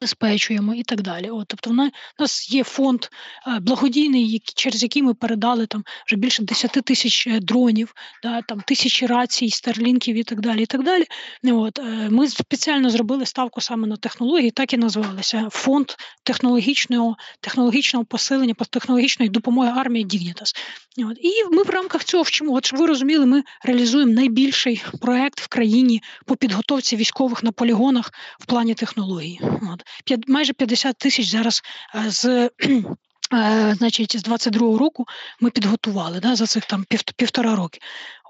забезпечуємо 0.00 0.74
і 0.74 0.82
так 0.82 1.02
далі. 1.02 1.30
От, 1.30 1.46
Тобто, 1.48 1.70
в 1.70 1.90
нас 2.18 2.50
є 2.52 2.64
фонд 2.64 3.04
е, 3.46 3.60
благодійний, 3.60 4.42
через 4.54 4.82
який 4.82 5.02
ми 5.02 5.14
передали 5.14 5.66
там 5.66 5.84
вже 6.06 6.16
більше 6.16 6.42
10 6.42 6.70
тисяч 6.70 7.26
е, 7.26 7.40
дронів, 7.40 7.94
да, 8.22 8.42
там 8.42 8.60
тисячі 8.60 9.06
рацій, 9.06 9.50
старлінків 9.50 10.16
і 10.16 10.22
так 10.22 10.40
далі. 10.40 10.62
І 10.62 10.66
так 10.66 10.82
далі. 10.82 11.04
От, 11.44 11.80
Ми 12.10 12.28
спеціально 12.28 12.90
зробили 12.90 13.26
ставку 13.26 13.60
саме 13.60 13.88
на 13.88 13.96
технології, 13.96 14.50
так 14.50 14.72
і 14.72 14.76
назвалися 14.76 15.48
фонд 15.50 15.86
технологічного 16.24 17.16
технологічного 17.40 18.04
посилення, 18.04 18.54
технологічної 18.70 19.28
допомоги 19.28 19.72
армії 19.76 20.06
Dignitas. 20.06 20.54
От. 20.98 21.18
І 21.20 21.44
ми 21.52 21.62
в 21.62 21.70
рамках 21.70 22.04
цього 22.04 22.22
вчимо. 22.22 22.54
От 22.54 22.66
щоб 22.66 22.78
ви 22.78 22.86
розуміли, 22.86 23.26
ми 23.26 23.42
реалізуємо 23.64 24.12
найбільший 24.12 24.82
проект 25.00 25.40
в 25.40 25.48
країні 25.48 26.02
по 26.26 26.36
підготовці 26.36 26.96
військових 26.96 27.42
на 27.42 27.52
полігонах 27.52 28.12
в 28.40 28.46
плані 28.46 28.74
технології. 28.74 29.40
От. 29.42 29.87
Майже 30.28 30.52
50 30.52 30.98
тисяч 30.98 31.26
зараз 31.26 31.62
е, 31.94 32.10
з 32.10 32.50
Е, 33.34 33.74
значить, 33.78 34.16
з 34.16 34.24
22-го 34.24 34.78
року 34.78 35.06
ми 35.40 35.50
підготували 35.50 36.20
да, 36.20 36.36
за 36.36 36.46
цих 36.46 36.64
там 36.64 36.84
пів, 36.88 37.02
півтора 37.16 37.56
роки. 37.56 37.80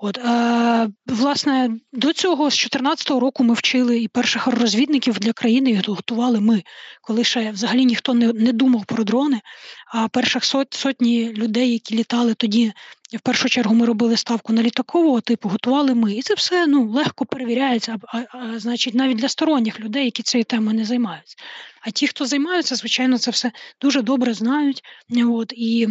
От, 0.01 0.19
е, 0.19 0.89
Власне, 1.07 1.71
до 1.93 2.13
цього 2.13 2.51
з 2.51 2.55
14-го 2.55 3.21
року 3.21 3.45
ми 3.45 3.55
вчили 3.55 3.99
і 3.99 4.09
перших 4.09 4.47
розвідників 4.47 5.19
для 5.19 5.33
країни 5.33 5.71
і 5.71 5.83
готували 5.87 6.41
ми, 6.41 6.63
коли 7.03 7.25
ще 7.25 7.51
взагалі 7.51 7.85
ніхто 7.85 8.15
не 8.15 8.33
не 8.33 8.53
думав 8.53 8.85
про 8.85 9.05
дрони. 9.05 9.41
А 9.95 10.09
перших 10.09 10.45
сот, 10.45 10.75
сотні 10.75 11.33
людей, 11.33 11.73
які 11.73 11.97
літали 11.97 12.35
тоді, 12.35 12.73
в 13.17 13.21
першу 13.21 13.49
чергу 13.49 13.75
ми 13.75 13.87
робили 13.87 14.17
ставку 14.17 14.53
на 14.53 14.63
літакового 14.63 15.21
типу, 15.21 15.49
готували 15.49 15.95
ми. 15.95 16.15
І 16.15 16.23
це 16.23 16.35
все 16.35 16.67
ну, 16.67 16.91
легко 16.91 17.25
перевіряється, 17.25 17.97
а, 18.09 18.19
а, 18.19 18.39
а 18.39 18.59
значить, 18.59 18.95
навіть 18.95 19.17
для 19.17 19.29
сторонніх 19.29 19.81
людей, 19.81 20.05
які 20.05 20.23
цією 20.23 20.45
темою 20.45 20.77
не 20.77 20.85
займаються. 20.85 21.37
А 21.81 21.91
ті, 21.91 22.07
хто 22.07 22.27
займаються, 22.27 22.75
звичайно, 22.75 23.19
це 23.19 23.31
все 23.31 23.53
дуже 23.81 24.03
добре 24.03 24.35
знають. 24.35 24.83
От, 25.27 25.53
І 25.57 25.89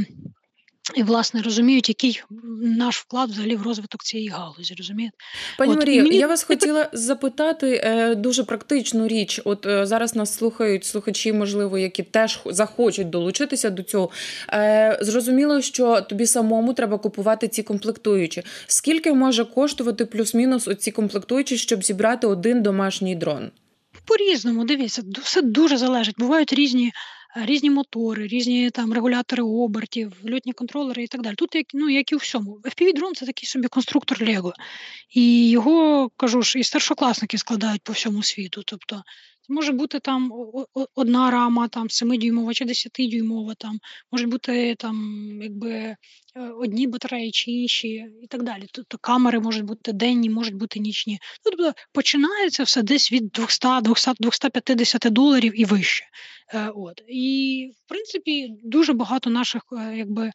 і, 0.96 1.04
власне, 1.04 1.42
розуміють, 1.42 1.90
який 1.90 2.22
наш 2.62 2.98
вклад 2.98 3.30
взагалі 3.30 3.56
в 3.56 3.62
розвиток 3.62 4.04
цієї 4.04 4.30
галузі. 4.30 4.76
розумієте? 4.78 5.18
Пані 5.58 5.72
От, 5.72 5.80
Марія, 5.80 6.04
мені... 6.04 6.18
я 6.18 6.28
вас 6.28 6.44
хотіла 6.44 6.90
запитати 6.94 7.82
е, 7.84 8.16
дуже 8.16 8.44
практичну 8.44 9.08
річ. 9.08 9.42
От 9.46 9.66
е, 9.66 9.86
зараз 9.86 10.16
нас 10.16 10.34
слухають 10.38 10.86
слухачі, 10.86 11.34
можливо, 11.34 11.78
які 11.78 12.04
теж 12.04 12.40
захочуть 12.46 13.10
долучитися 13.10 13.70
до 13.70 13.84
цього. 13.84 14.10
Е, 14.54 14.98
Зрозуміло, 15.02 15.62
що 15.62 16.02
тобі 16.02 16.28
самому 16.28 16.74
треба 16.74 16.98
купувати 16.98 17.48
ці 17.48 17.64
комплектуючі. 17.64 18.44
Скільки 18.68 19.14
може 19.14 19.46
коштувати 19.46 20.06
плюс-мінус 20.06 20.68
оці 20.68 20.92
комплектуючі, 20.92 21.58
щоб 21.58 21.84
зібрати 21.84 22.28
один 22.28 22.64
домашній 22.64 23.16
дрон? 23.16 23.52
По-різному, 24.06 24.66
дивіться, 24.66 25.02
все 25.24 25.42
дуже 25.42 25.78
залежить. 25.78 26.16
Бувають 26.18 26.54
різні 26.54 26.92
різні 27.36 27.70
мотори, 27.70 28.28
різні 28.28 28.70
там 28.70 28.94
регулятори 28.94 29.44
обертів, 29.44 30.14
льотні 30.34 30.54
контролери 30.54 31.04
і 31.04 31.08
так 31.08 31.22
далі. 31.22 31.36
Тут 31.36 31.56
як 31.56 31.66
ну 31.74 31.90
як 31.90 32.12
і 32.12 32.16
у 32.16 32.18
всьому. 32.18 32.60
fpv 32.64 32.94
дрон 32.94 33.16
це 33.16 33.26
такий 33.26 33.50
собі 33.50 33.68
конструктор 33.68 34.28
Лего. 34.28 34.54
І 35.10 35.50
його 35.50 36.10
кажу 36.18 36.42
ж, 36.42 36.60
і 36.60 36.64
старшокласники 36.64 37.38
складають 37.38 37.82
по 37.84 37.94
всьому 37.94 38.24
світу. 38.24 38.62
Тобто 38.66 39.04
Може 39.50 39.72
бути 39.72 40.00
там 40.00 40.32
одна 40.96 41.32
рама, 41.32 41.68
там 41.68 41.88
7-дюймова 41.88 42.54
чи 42.54 42.66
10-дюймова, 42.66 43.56
там 43.58 43.80
може 44.12 44.28
бути 44.28 44.76
там 44.76 44.96
якби 45.42 45.72
е, 45.72 45.98
одні 46.60 46.88
батареї 46.88 47.32
чи 47.32 47.52
інші, 47.52 47.88
і 48.24 48.28
так 48.30 48.44
далі. 48.44 48.68
Тобто 48.72 48.98
камери 49.02 49.40
можуть 49.40 49.66
бути 49.66 49.94
денні, 49.94 50.30
можуть 50.30 50.56
бути 50.56 50.80
нічні. 50.80 51.20
Ну, 51.46 51.52
тобто 51.52 51.74
починається 51.94 52.64
все 52.64 52.84
десь 52.84 53.12
від 53.12 53.30
200 53.30 53.68
200 53.82 54.12
250 54.20 55.14
доларів 55.14 55.62
і 55.62 55.66
вище. 55.66 56.06
Е, 56.54 56.72
от. 56.76 57.02
І 57.08 57.70
в 57.86 57.90
принципі 57.90 58.50
дуже 58.64 58.94
багато 58.94 59.30
наших 59.30 59.62
е, 59.72 59.98
якби 59.98 60.32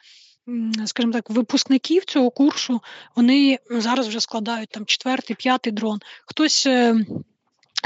скажімо 0.86 1.12
так, 1.12 1.30
випускників 1.30 2.04
цього 2.04 2.30
курсу 2.30 2.80
вони 3.16 3.58
зараз 3.70 4.08
вже 4.08 4.20
складають 4.20 4.70
там 4.70 4.86
четвертий, 4.86 5.36
п'ятий 5.36 5.72
дрон. 5.72 5.98
Хтось. 6.26 6.68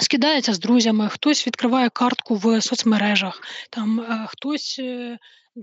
Е, 0.00 0.02
скидається 0.02 0.54
з 0.54 0.58
друзями, 0.58 1.08
хтось 1.08 1.46
відкриває 1.46 1.88
картку 1.88 2.34
в 2.34 2.60
соцмережах, 2.60 3.42
там 3.70 4.00
е, 4.00 4.26
хтось 4.28 4.80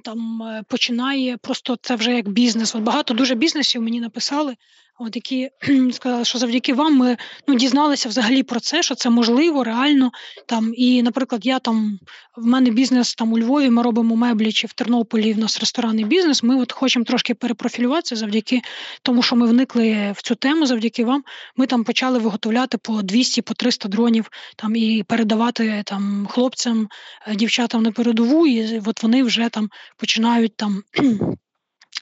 там 0.04 0.42
починає 0.68 1.38
просто 1.38 1.78
це 1.82 1.96
вже 1.96 2.16
як 2.16 2.30
бізнес. 2.30 2.76
От 2.76 2.84
багато 2.84 3.14
дуже 3.14 3.36
бізнесів 3.36 3.82
мені 3.82 4.02
написали, 4.02 4.56
от 5.00 5.16
які 5.16 5.50
сказали, 5.92 6.26
що 6.26 6.38
завдяки 6.38 6.74
вам 6.74 6.98
ми 6.98 7.18
ну, 7.48 7.56
дізналися 7.56 8.10
взагалі 8.10 8.44
про 8.44 8.60
це, 8.60 8.84
що 8.84 8.96
це 8.96 9.10
можливо, 9.10 9.64
реально. 9.64 10.12
Там, 10.46 10.74
І, 10.78 11.04
наприклад, 11.04 11.46
я 11.46 11.60
там 11.60 12.00
в 12.38 12.46
мене 12.46 12.70
бізнес 12.70 13.16
там 13.16 13.34
у 13.34 13.40
Львові, 13.40 13.70
ми 13.70 13.84
робимо 13.84 14.16
меблі 14.16 14.52
чи 14.52 14.68
в 14.68 14.74
Тернополі 14.74 15.34
в 15.34 15.40
нас 15.40 15.60
ресторанний 15.60 16.06
бізнес. 16.06 16.44
Ми 16.44 16.56
от 16.56 16.72
хочемо 16.72 17.06
трошки 17.06 17.34
перепрофілюватися 17.34 18.16
завдяки 18.16 18.62
тому, 19.04 19.22
що 19.22 19.36
ми 19.36 19.48
вникли 19.48 20.14
в 20.16 20.22
цю 20.22 20.36
тему, 20.36 20.66
завдяки 20.66 21.06
вам. 21.06 21.24
Ми 21.58 21.68
там 21.68 21.84
почали 21.84 22.20
виготовляти 22.20 22.78
по 22.78 23.02
200 23.02 23.42
по 23.42 23.54
300 23.54 23.90
дронів 23.90 24.30
там 24.56 24.76
і 24.76 25.04
передавати 25.04 25.84
там 25.86 26.28
хлопцям, 26.30 26.88
е, 27.28 27.36
дівчатам 27.36 27.84
на 27.84 27.92
передову, 27.92 28.48
і 28.48 28.82
от 28.86 29.04
вони 29.04 29.24
вже 29.24 29.50
там 29.50 29.70
починають 29.98 30.56
там. 30.56 30.84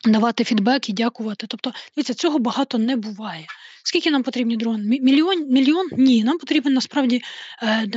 Давати 0.05 0.43
фідбек 0.43 0.89
і 0.89 0.93
дякувати. 0.93 1.47
Тобто, 1.47 1.73
дивіться, 1.95 2.13
цього 2.13 2.39
багато 2.39 2.77
не 2.77 2.95
буває. 2.95 3.47
Скільки 3.83 4.11
нам 4.11 4.23
потрібні 4.23 4.57
дрони? 4.57 4.99
Мільйон? 5.01 5.45
Мільйон? 5.49 5.87
Ні, 5.97 6.23
нам 6.23 6.37
потрібен 6.37 6.73
насправді 6.73 7.21
е, 7.63 7.87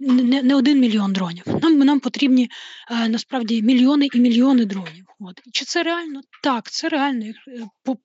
не 0.00 0.42
не 0.42 0.54
один 0.54 0.80
мільйон 0.80 1.12
дронів. 1.12 1.44
Нам 1.62 1.78
нам 1.78 2.00
потрібні 2.00 2.50
е, 2.90 3.08
насправді 3.08 3.62
мільйони 3.62 4.08
і 4.14 4.20
мільйони 4.20 4.64
дронів. 4.64 5.04
От. 5.20 5.40
Чи 5.52 5.64
це 5.64 5.82
реально? 5.82 6.20
Так, 6.42 6.70
це 6.70 6.88
реально. 6.88 7.26
Е, 7.26 7.34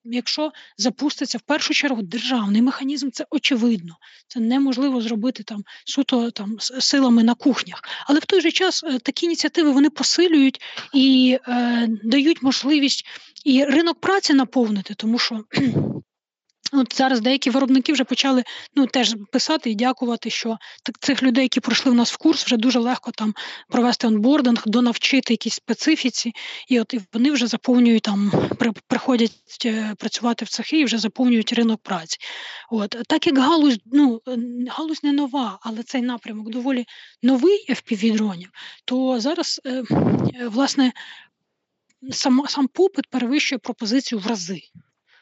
якщо 0.03 0.51
запуститься 0.77 1.37
в 1.37 1.41
першу 1.41 1.73
чергу 1.73 2.01
державний 2.01 2.61
механізм, 2.61 3.09
це 3.09 3.25
очевидно. 3.29 3.97
Це 4.27 4.39
неможливо 4.39 5.01
зробити 5.01 5.43
там 5.43 5.63
суто 5.85 6.31
там 6.31 6.57
силами 6.59 7.23
на 7.23 7.33
кухнях. 7.33 7.81
Але 8.05 8.19
в 8.19 8.25
той 8.25 8.41
же 8.41 8.51
час 8.51 8.83
такі 9.03 9.25
ініціативи 9.25 9.71
вони 9.71 9.89
посилюють 9.89 10.61
і 10.93 11.37
е, 11.47 11.87
дають 12.03 12.43
можливість 12.43 13.05
і 13.45 13.65
ринок 13.65 13.99
праці 13.99 14.33
наповнити, 14.33 14.93
тому 14.93 15.19
що. 15.19 15.43
От 16.71 16.97
зараз 16.97 17.21
деякі 17.21 17.49
виробники 17.49 17.93
вже 17.93 18.03
почали 18.03 18.43
ну 18.75 18.87
теж 18.87 19.15
писати 19.31 19.69
і 19.69 19.75
дякувати, 19.75 20.29
що 20.29 20.57
цих 20.99 21.23
людей, 21.23 21.43
які 21.43 21.59
пройшли 21.59 21.91
в 21.91 21.95
нас 21.95 22.11
в 22.11 22.17
курс, 22.17 22.45
вже 22.45 22.57
дуже 22.57 22.79
легко 22.79 23.11
там 23.11 23.33
провести 23.69 24.07
онбординг, 24.07 24.63
донавчити 24.65 25.33
якісь 25.33 25.53
специфіці, 25.53 26.31
і 26.67 26.79
от 26.79 26.93
і 26.93 27.01
вони 27.13 27.31
вже 27.31 27.47
заповнюють 27.47 28.03
там, 28.03 28.31
при, 28.59 28.71
приходять 28.87 29.31
е, 29.65 29.95
працювати 29.97 30.45
в 30.45 30.49
цехи 30.49 30.79
і 30.79 30.85
вже 30.85 30.97
заповнюють 30.97 31.53
ринок 31.53 31.81
праці. 31.83 32.17
От 32.71 32.95
так 33.07 33.27
як 33.27 33.37
галузь, 33.37 33.79
ну 33.85 34.21
галузь 34.69 35.03
не 35.03 35.11
нова, 35.11 35.59
але 35.61 35.83
цей 35.83 36.01
напрямок 36.01 36.49
доволі 36.49 36.85
новий 37.23 37.65
fpv 37.69 38.13
дронів, 38.13 38.49
то 38.85 39.19
зараз 39.19 39.61
е, 39.65 39.69
е, 39.69 39.83
власне 40.47 40.91
сам 42.11 42.43
сам 42.47 42.67
попит 42.67 43.07
перевищує 43.09 43.59
пропозицію 43.59 44.19
в 44.19 44.27
рази. 44.27 44.61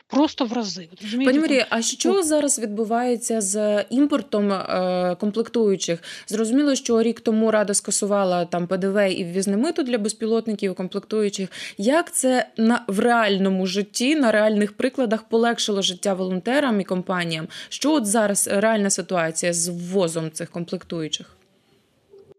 Просто 0.10 0.46
в 0.46 0.54
рази. 0.54 0.90
Пані 1.26 1.40
Марія, 1.40 1.68
а 1.70 1.82
що 1.82 2.24
зараз 2.24 2.60
відбувається 2.60 3.42
з 3.42 3.86
імпортом 3.90 4.52
е, 4.52 5.16
комплектуючих? 5.20 6.04
Зрозуміло, 6.28 6.76
що 6.76 7.02
рік 7.02 7.20
тому 7.20 7.52
рада 7.52 7.74
скасувала 7.74 8.46
там 8.46 8.68
ПДВ 8.68 8.98
і 8.98 9.24
ввізне 9.24 9.58
мито 9.58 9.84
для 9.84 9.98
безпілотників 9.98 10.76
комплектуючих. 10.76 11.50
Як 11.78 12.14
це 12.14 12.50
на 12.58 12.86
в 12.88 13.00
реальному 13.00 13.68
житті, 13.68 14.16
на 14.16 14.32
реальних 14.32 14.74
прикладах 14.74 15.24
полегшило 15.24 15.82
життя 15.82 16.14
волонтерам 16.14 16.82
і 16.82 16.84
компаніям? 16.84 17.48
Що 17.70 17.94
от 17.94 18.06
зараз 18.06 18.48
реальна 18.48 18.90
ситуація 18.90 19.54
з 19.54 19.68
ввозом 19.68 20.32
цих 20.32 20.50
комплектуючих? 20.50 21.38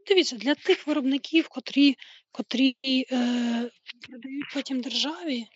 Дивіться, 0.08 0.36
для 0.36 0.54
тих 0.54 0.86
виробників, 0.86 1.48
котрі 1.48 1.96
котрі 2.32 2.76
е, 2.84 3.70
продають 4.08 4.46
потім 4.54 4.80
державі 4.80 5.46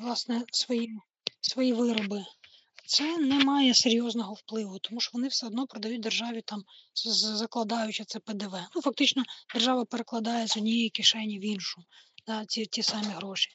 власне 0.00 0.44
свої 0.52 0.90
свої 1.40 1.72
вироби, 1.72 2.24
це 2.86 3.18
не 3.18 3.44
має 3.44 3.74
серйозного 3.74 4.34
впливу, 4.34 4.78
тому 4.78 5.00
що 5.00 5.10
вони 5.14 5.28
все 5.28 5.46
одно 5.46 5.66
продають 5.66 6.00
державі 6.00 6.42
там, 6.46 6.62
закладаючи 7.34 8.04
це 8.04 8.18
ПДВ. 8.18 8.54
Ну, 8.74 8.82
фактично, 8.82 9.22
держава 9.54 9.84
перекладає 9.84 10.46
з 10.46 10.56
однієї 10.56 10.90
кишені 10.90 11.38
в 11.38 11.44
іншу 11.44 11.82
да, 12.26 12.44
ті, 12.44 12.66
ті 12.66 12.82
самі 12.82 13.06
гроші. 13.06 13.50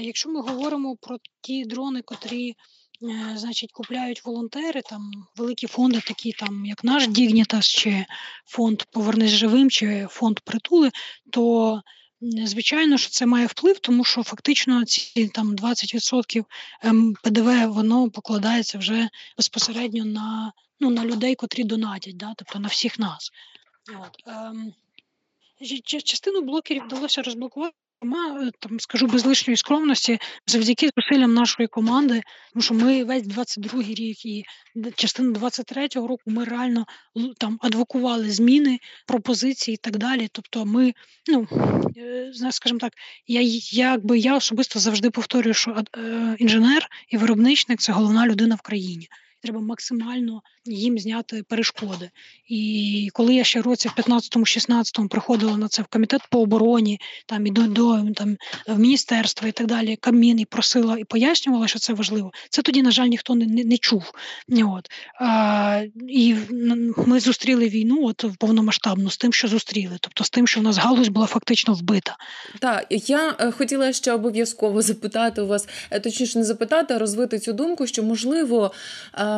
Якщо 0.00 0.30
ми 0.30 0.40
говоримо 0.40 0.96
про 0.96 1.16
ті 1.40 1.64
дрони, 1.64 2.02
котрі 2.02 2.54
значить, 3.34 3.72
купляють 3.72 4.24
волонтери, 4.24 4.82
там 4.82 5.10
великі 5.36 5.66
фонди, 5.66 6.00
такі 6.00 6.32
там, 6.32 6.66
як 6.66 6.84
наш 6.84 7.06
Дігнітас, 7.06 7.66
чи 7.68 8.06
фонд 8.46 8.82
Повернись 8.82 9.30
живим, 9.30 9.70
чи 9.70 10.06
фонд 10.10 10.40
притули, 10.40 10.90
то 11.30 11.82
звичайно 12.20 12.98
що 12.98 13.10
це 13.10 13.26
має 13.26 13.46
вплив, 13.46 13.78
тому 13.78 14.04
що 14.04 14.22
фактично 14.22 14.84
ці 14.84 15.28
там 15.28 15.56
20% 15.56 16.44
ем, 16.82 17.14
ПДВ 17.22 17.66
воно 17.66 18.10
покладається 18.10 18.78
вже 18.78 19.08
безпосередньо 19.36 20.04
на 20.04 20.52
ну, 20.80 20.90
на 20.90 21.04
людей, 21.04 21.34
котрі 21.34 21.64
донатять, 21.64 22.16
да, 22.16 22.34
тобто 22.36 22.58
на 22.58 22.68
всіх 22.68 22.98
нас. 22.98 23.30
От. 23.88 24.22
Ем, 24.26 24.74
Частину 25.84 26.40
блокерів 26.40 26.84
вдалося 26.84 27.22
розблокувати. 27.22 27.74
Е, 28.14 28.50
там 28.58 28.80
скажу 28.80 29.06
без 29.06 29.26
лишньої 29.26 29.56
скромності, 29.56 30.18
завдяки 30.46 30.90
зусиллям 30.96 31.34
нашої 31.34 31.68
команди, 31.68 32.22
тому 32.52 32.62
що 32.62 32.74
ми 32.74 33.04
весь 33.04 33.22
22-й 33.22 33.94
рік 33.94 34.26
і 34.26 34.44
частину 34.94 35.32
23-го 35.32 36.06
року 36.06 36.22
ми 36.26 36.44
реально 36.44 36.86
там 37.38 37.58
адвокували 37.62 38.30
зміни, 38.30 38.78
пропозиції 39.06 39.74
і 39.74 39.78
так 39.78 39.96
далі. 39.96 40.28
Тобто, 40.32 40.64
ми, 40.64 40.92
ну 41.28 41.48
е, 41.96 42.32
скажімо 42.50 42.78
так, 42.80 42.92
я 43.26 43.40
якби 43.70 44.18
я 44.18 44.36
особисто 44.36 44.78
завжди 44.78 45.10
повторюю, 45.10 45.54
що 45.54 45.82
е, 45.96 46.36
інженер 46.38 46.88
і 47.08 47.16
виробничник 47.16 47.80
це 47.80 47.92
головна 47.92 48.26
людина 48.26 48.54
в 48.54 48.60
країні 48.60 49.08
треба 49.46 49.60
максимально 49.60 50.42
їм 50.64 50.98
зняти 50.98 51.42
перешкоди. 51.42 52.10
І 52.48 53.10
коли 53.12 53.34
я 53.34 53.44
ще 53.44 53.62
році 53.62 53.88
в 53.88 54.00
15-16 54.00 55.08
приходила 55.08 55.56
на 55.56 55.68
це 55.68 55.82
в 55.82 55.86
комітет 55.86 56.20
по 56.30 56.40
обороні, 56.40 57.00
там 57.26 57.46
і 57.46 57.50
до, 57.50 57.62
до 57.62 58.04
там 58.14 58.36
в 58.68 58.78
міністерство 58.78 59.48
і 59.48 59.52
так 59.52 59.66
далі, 59.66 59.96
Кабмін 59.96 60.40
і 60.40 60.44
просила 60.44 60.98
і 60.98 61.04
пояснювала, 61.04 61.68
що 61.68 61.78
це 61.78 61.92
важливо. 61.92 62.32
Це 62.50 62.62
тоді, 62.62 62.82
на 62.82 62.90
жаль, 62.90 63.06
ніхто 63.06 63.34
не 63.34 63.46
не, 63.46 63.64
не 63.64 63.78
чув. 63.78 64.12
От. 64.48 64.90
А, 65.20 65.82
І 66.08 66.34
ми 67.06 67.20
зустріли 67.20 67.68
війну 67.68 68.06
от 68.06 68.24
повномасштабну 68.38 69.10
з 69.10 69.16
тим, 69.16 69.32
що 69.32 69.48
зустріли, 69.48 69.96
тобто 70.00 70.24
з 70.24 70.30
тим, 70.30 70.46
що 70.46 70.60
в 70.60 70.62
нас 70.62 70.76
галузь 70.76 71.08
була 71.08 71.26
фактично 71.26 71.74
вбита. 71.74 72.16
Так, 72.58 72.86
я 72.90 73.36
е, 73.40 73.50
хотіла 73.50 73.92
ще 73.92 74.12
обов'язково 74.12 74.82
запитати 74.82 75.40
у 75.40 75.46
вас, 75.46 75.68
е, 75.90 76.00
точніше 76.00 76.38
не 76.38 76.44
запитати, 76.44 76.94
а 76.94 76.98
розвити 76.98 77.38
цю 77.38 77.52
думку, 77.52 77.86
що 77.86 78.02
можливо 78.02 78.72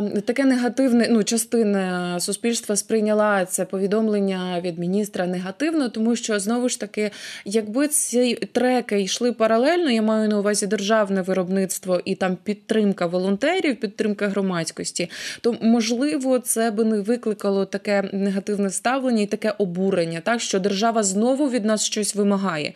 таке 0.03 0.45
негативне, 0.45 1.09
ну 1.11 1.25
частина 1.25 2.21
суспільства 2.21 2.77
сприйняла 2.77 3.45
це 3.45 3.65
повідомлення 3.65 4.61
від 4.65 4.79
міністра 4.79 5.27
негативно, 5.27 5.89
тому 5.89 6.17
що 6.17 6.39
знову 6.39 6.69
ж 6.69 6.81
таки, 6.81 7.11
якби 7.45 7.89
ці 7.89 8.35
треки 8.35 9.01
йшли 9.01 9.33
паралельно, 9.33 9.91
я 9.91 10.03
маю 10.03 10.29
на 10.29 10.39
увазі 10.39 10.67
державне 10.67 11.23
виробництво 11.23 12.01
і 12.05 12.15
там 12.15 12.37
підтримка 12.45 13.07
волонтерів, 13.07 13.81
підтримка 13.81 14.29
громадськості, 14.29 15.11
то 15.41 15.57
можливо 15.61 16.39
це 16.39 16.71
би 16.71 16.85
не 16.85 17.01
викликало 17.01 17.65
таке 17.65 18.11
негативне 18.13 18.71
ставлення 18.71 19.23
і 19.23 19.27
таке 19.27 19.55
обурення, 19.59 20.21
так 20.21 20.41
що 20.41 20.59
держава 20.59 21.03
знову 21.03 21.51
від 21.51 21.65
нас 21.65 21.85
щось 21.85 22.15
вимагає. 22.15 22.73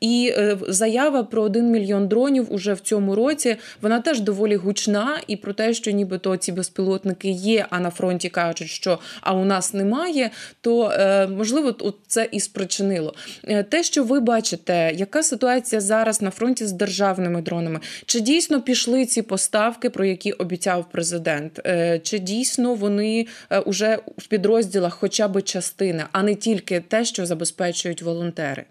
І 0.00 0.34
е, 0.36 0.58
заява 0.68 1.22
про 1.22 1.42
один 1.42 1.70
мільйон 1.70 2.08
дронів 2.08 2.52
уже 2.52 2.72
в 2.72 2.80
цьому 2.80 3.14
році 3.14 3.56
вона 3.82 4.00
теж 4.00 4.20
доволі 4.20 4.56
гучна, 4.56 5.20
і 5.26 5.36
про 5.36 5.52
те, 5.52 5.74
що 5.74 5.90
ніби 5.90 6.13
нібито 6.14 6.36
ці 6.36 6.52
безпілотники 6.52 7.30
є, 7.30 7.66
а 7.70 7.80
на 7.80 7.90
фронті 7.90 8.28
кажуть, 8.28 8.70
що 8.70 8.98
а 9.20 9.34
у 9.34 9.44
нас 9.44 9.74
немає, 9.74 10.30
то 10.60 10.90
е, 10.90 11.26
можливо 11.26 11.74
це 12.06 12.28
і 12.32 12.40
спричинило. 12.40 13.14
Е, 13.44 13.62
те, 13.62 13.82
що 13.82 14.04
ви 14.04 14.20
бачите, 14.20 14.92
яка 14.94 15.22
ситуація 15.22 15.80
зараз 15.80 16.22
на 16.22 16.30
фронті 16.30 16.66
з 16.66 16.72
державними 16.72 17.42
дронами? 17.42 17.80
Чи 18.06 18.20
дійсно 18.20 18.62
пішли 18.62 19.06
ці 19.06 19.22
поставки, 19.22 19.90
про 19.90 20.04
які 20.04 20.32
обіцяв 20.32 20.86
президент? 20.92 21.60
Е, 21.66 21.98
чи 21.98 22.18
дійсно 22.18 22.74
вони 22.74 23.26
вже 23.66 23.98
в 24.18 24.26
підрозділах 24.26 24.94
хоча 24.94 25.28
б 25.28 25.42
частини, 25.42 26.04
а 26.12 26.22
не 26.22 26.34
тільки 26.34 26.80
те, 26.80 27.04
що 27.04 27.26
забезпечують 27.26 28.02
волонтери? 28.02 28.64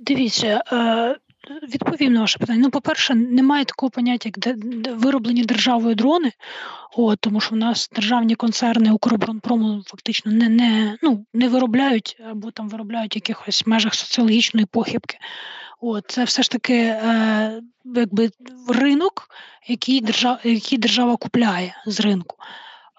Дивіться, 0.00 0.62
Відповім 1.62 2.12
на 2.12 2.20
ваше 2.20 2.38
питання. 2.38 2.60
Ну, 2.62 2.70
по-перше, 2.70 3.14
немає 3.14 3.64
такого 3.64 3.90
поняття, 3.90 4.30
як 4.36 4.56
вироблені 4.96 5.44
державою 5.44 5.94
дрони, 5.94 6.32
От, 6.96 7.20
тому 7.20 7.40
що 7.40 7.54
в 7.54 7.58
нас 7.58 7.90
державні 7.94 8.34
концерни 8.34 8.92
Укроборонпрому 8.92 9.82
фактично 9.86 10.32
не 10.32 10.48
не, 10.48 10.98
ну, 11.02 11.24
не 11.34 11.48
виробляють 11.48 12.20
або 12.30 12.50
там 12.50 12.68
виробляють 12.68 13.16
якихось 13.16 13.66
межах 13.66 13.94
соціологічної 13.94 14.66
похибки. 14.66 15.18
От, 15.80 16.04
Це 16.08 16.24
все 16.24 16.42
ж 16.42 16.50
таки 16.50 16.74
е, 16.74 17.62
якби 17.84 18.30
ринок, 18.68 19.28
який 19.68 20.00
держава, 20.00 20.38
який 20.44 20.78
держава 20.78 21.16
купляє 21.16 21.74
з 21.86 22.00
ринку. 22.00 22.36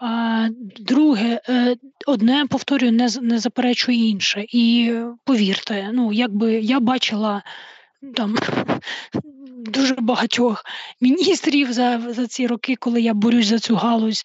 А, 0.02 0.48
Друге, 0.80 1.42
е, 1.50 1.76
одне 2.08 2.46
повторюю, 2.50 2.92
не 2.92 3.10
не 3.22 3.40
заперечує 3.40 4.10
інше. 4.10 4.46
І 4.50 4.94
повірте, 5.24 5.90
ну 5.94 6.14
якби 6.14 6.54
я 6.54 6.80
бачила 6.80 7.42
там 8.16 8.36
дуже 9.66 9.96
багатьох 9.96 10.66
міністрів 11.02 11.74
за 11.74 12.02
за 12.10 12.28
ці 12.28 12.48
роки, 12.48 12.76
коли 12.76 13.02
я 13.02 13.14
борюсь 13.14 13.46
за 13.46 13.60
цю 13.60 13.76
галузь, 13.76 14.24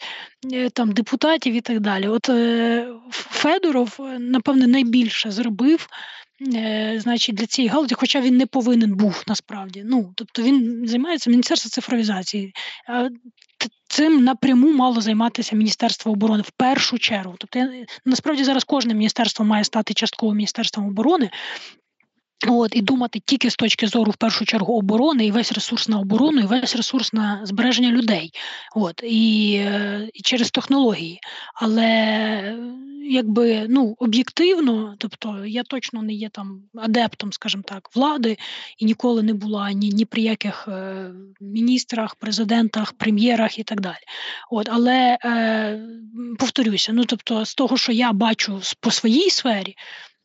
е, 0.53 0.71
там 0.71 0.93
депутатів 0.93 1.55
і 1.55 1.61
так 1.61 1.81
далі. 1.81 2.09
От 2.09 2.29
е, 2.29 2.89
Федоров, 3.11 4.01
напевне, 4.19 4.67
найбільше 4.67 5.31
зробив. 5.31 5.89
Значить, 6.97 7.35
для 7.35 7.47
цієї 7.47 7.69
галузі, 7.69 7.95
хоча 7.95 8.21
він 8.21 8.37
не 8.37 8.47
повинен 8.47 8.97
був 8.97 9.25
насправді. 9.27 9.83
Ну 9.87 10.13
тобто 10.17 10.43
він 10.43 10.83
займається 10.87 11.31
міністерством 11.31 11.71
цифровізації. 11.71 12.53
Цим 13.89 14.25
напряму 14.25 14.73
мало 14.73 15.01
займатися 15.01 15.57
Міністерство 15.57 16.13
оборони 16.13 16.43
в 16.43 16.51
першу 16.51 16.99
чергу. 16.99 17.35
Тобто, 17.39 17.69
насправді 18.05 18.45
зараз 18.45 18.65
кожне 18.65 18.95
міністерство 18.95 19.45
має 19.45 19.65
стати 19.65 19.95
частково 19.95 20.35
міністерством 20.35 20.87
оборони, 20.87 21.31
От 22.49 22.77
і 22.77 22.83
думати 22.83 23.23
тільки 23.25 23.51
з 23.51 23.57
точки 23.57 23.87
зору 23.87 24.12
в 24.12 24.16
першу 24.16 24.44
чергу 24.44 24.79
оборони, 24.79 25.27
і 25.27 25.31
весь 25.31 25.53
ресурс 25.53 25.88
на 25.88 26.01
оборону, 26.01 26.40
і 26.40 26.47
весь 26.47 26.77
ресурс 26.77 27.12
на 27.12 27.40
збереження 27.44 27.90
людей, 27.90 28.31
от 28.77 29.03
і 29.05 29.53
і 30.14 30.23
через 30.23 30.51
технології. 30.51 31.20
Але 31.55 32.59
якби 33.05 33.66
ну 33.68 33.94
об'єктивно, 33.99 34.94
тобто 34.99 35.47
я 35.47 35.62
точно 35.62 36.03
не 36.03 36.12
є 36.12 36.29
там 36.29 36.62
адептом, 36.75 37.33
скажімо 37.33 37.62
так, 37.66 37.88
влади 37.94 38.37
і 38.79 38.85
ніколи 38.85 39.23
не 39.23 39.35
була 39.35 39.73
ні 39.73 39.88
ні 39.88 40.05
при 40.05 40.23
яких 40.23 40.68
е, 40.68 41.11
міністрах, 41.40 42.14
президентах, 42.14 42.92
прем'єрах 42.92 43.59
і 43.59 43.62
так 43.62 43.81
далі. 43.81 44.05
От, 44.51 44.68
але 44.73 45.18
е, 45.25 45.81
повторюся, 46.38 46.92
ну 46.92 47.05
тобто, 47.05 47.44
з 47.44 47.55
того, 47.55 47.77
що 47.77 47.92
я 47.92 48.12
бачу 48.12 48.61
по 48.81 48.90
своїй 48.90 49.31
сфері. 49.31 49.77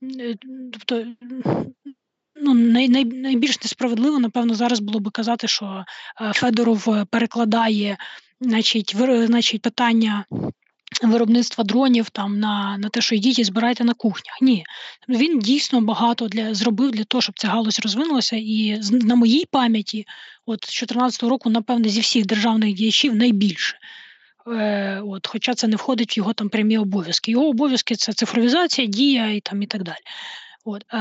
Е, 0.04 0.36
тобто 0.72 1.06
ну 2.41 2.54
най, 2.54 2.89
най, 2.89 3.06
найбільш 3.06 3.62
несправедливо, 3.62 4.19
напевно, 4.19 4.56
зараз 4.56 4.80
було 4.80 4.99
би 4.99 5.12
казати, 5.12 5.47
що 5.47 5.86
е, 6.21 6.34
Федоров 6.34 7.06
перекладає, 7.10 7.97
значить, 8.41 8.95
вир, 8.95 9.28
значить, 9.28 9.62
питання. 9.62 10.25
Виробництва 11.04 11.63
дронів 11.63 12.10
там 12.10 12.39
на 12.39 12.78
на 12.78 12.89
те, 12.89 13.02
що 13.02 13.15
йдіть 13.15 13.39
і 13.39 13.43
збирайте 13.43 13.84
на 13.84 13.93
кухнях. 13.93 14.38
Ні, 14.41 14.65
він 15.10 15.39
дійсно 15.39 15.82
багато 15.82 16.28
для 16.28 16.54
зробив 16.54 16.91
для 16.91 17.04
того, 17.04 17.21
щоб 17.21 17.39
ця 17.39 17.47
галузь 17.47 17.80
розвинулася. 17.80 18.36
І 18.36 18.80
на 18.91 19.15
моїй 19.15 19.45
пам'яті, 19.52 20.06
от 20.45 20.60
з 20.60 20.67
2014 20.67 21.23
року, 21.23 21.49
напевне, 21.49 21.89
зі 21.89 21.99
всіх 21.99 22.25
державних 22.25 22.73
діячів 22.73 23.15
найбільше. 23.15 23.78
Е, 24.47 25.02
от, 25.06 25.28
Хоча 25.28 25.54
це 25.54 25.67
не 25.67 25.75
входить 25.75 26.17
в 26.17 26.17
його 26.17 26.34
там 26.34 26.49
прямі 26.49 26.78
обов'язки. 26.78 27.32
Його 27.32 27.49
обов'язки 27.49 27.95
це 27.95 28.13
цифровізація, 28.13 28.88
дія 28.88 29.32
і 29.32 29.39
там 29.39 29.62
і 29.62 29.67
так 29.67 29.84
далі. 29.84 29.97
От, 30.65 30.86
е, 30.93 30.98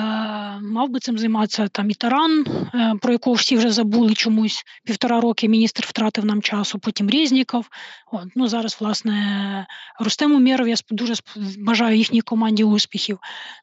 Мав 0.60 0.88
би 0.88 1.00
цим 1.00 1.18
займатися 1.18 1.68
там 1.68 1.90
і 1.90 1.94
Таран, 1.94 2.44
е, 2.74 2.94
про 3.00 3.12
якого 3.12 3.34
всі 3.34 3.56
вже 3.56 3.70
забули 3.70 4.14
чомусь 4.14 4.64
півтора 4.84 5.20
роки 5.20 5.48
міністр 5.48 5.84
втратив 5.86 6.24
нам 6.24 6.42
часу, 6.42 6.78
потім 6.78 7.10
Резніков. 7.10 7.68
От, 8.12 8.24
ну, 8.36 8.48
Зараз, 8.48 8.76
власне, 8.80 9.66
Рустем 10.00 10.32
Умєров, 10.32 10.68
я 10.68 10.74
дуже 10.90 11.14
бажаю 11.58 11.96
їхній 11.96 12.20
команді 12.20 12.64
успіхів. 12.64 13.18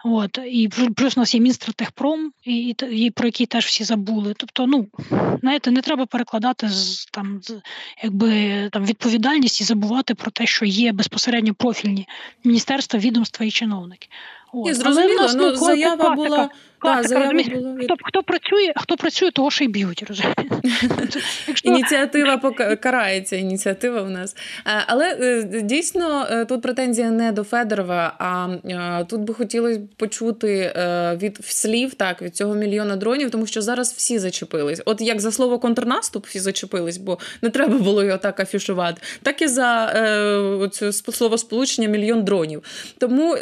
От, 0.05 0.39
І 0.51 0.69
плюс 0.95 1.17
у 1.17 1.19
нас 1.19 1.33
є 1.35 1.41
Мінстратехпром, 1.41 2.31
і, 2.43 2.75
і 2.91 3.11
про 3.11 3.25
який 3.27 3.45
теж 3.45 3.65
всі 3.65 3.83
забули. 3.83 4.33
Тобто, 4.37 4.67
ну, 4.67 4.87
знаєте, 5.41 5.71
не 5.71 5.81
треба 5.81 6.05
перекладати 6.05 6.69
з, 6.69 7.05
там, 7.05 7.39
з, 7.43 7.61
якби, 8.03 8.69
там, 8.71 8.85
відповідальність 8.85 9.61
і 9.61 9.63
забувати 9.63 10.15
про 10.15 10.31
те, 10.31 10.45
що 10.45 10.65
є 10.65 10.91
безпосередньо 10.91 11.53
профільні 11.53 12.07
міністерства, 12.43 12.99
відомства 12.99 13.45
і 13.45 13.51
чиновники. 13.51 14.07
Ні, 14.55 14.73
зрозуміло, 14.73 15.21
Але 15.21 15.33
ну, 15.35 15.55
заява 15.55 16.09
була 16.09 16.49
Класика, 16.79 17.07
заява 17.07 17.43
була 17.43 17.75
хто 17.83 17.95
хто 18.03 18.23
працює, 18.23 18.73
хто 18.75 18.97
працює, 18.97 19.31
того 19.31 19.51
ще 19.51 19.65
й 19.65 19.67
б'ють. 19.67 20.03
Якщо... 21.47 21.69
Ініціатива 21.69 22.37
карається, 22.75 23.35
ініціатива 23.35 24.01
у 24.01 24.09
нас. 24.09 24.35
Але 24.87 25.17
е, 25.21 25.61
дійсно 25.61 26.27
е, 26.31 26.45
тут 26.45 26.61
претензія 26.61 27.09
не 27.09 27.31
до 27.31 27.43
Федорова, 27.43 28.15
а 28.19 28.47
е, 29.01 29.05
тут 29.05 29.21
би 29.21 29.33
хотілося 29.33 29.81
почути 29.97 30.73
від 31.21 31.45
слів 31.45 31.93
так, 31.93 32.21
від 32.21 32.35
цього 32.35 32.55
мільйона 32.55 32.95
дронів, 32.95 33.31
тому 33.31 33.47
що 33.47 33.61
зараз 33.61 33.93
всі 33.93 34.19
зачепились. 34.19 34.81
От 34.85 35.01
як 35.01 35.21
за 35.21 35.31
слово 35.31 35.59
контрнаступ 35.59 36.25
всі 36.25 36.39
зачепились, 36.39 36.97
бо 36.97 37.19
не 37.41 37.49
треба 37.49 37.77
було 37.77 38.03
його 38.03 38.17
так 38.17 38.39
афішувати, 38.39 39.01
так 39.21 39.41
і 39.41 39.47
за 39.47 39.85
е, 39.85 40.91
слово 40.91 41.37
сполучення 41.37 41.87
мільйон 41.87 42.23
дронів. 42.23 42.63
Тому 42.97 43.35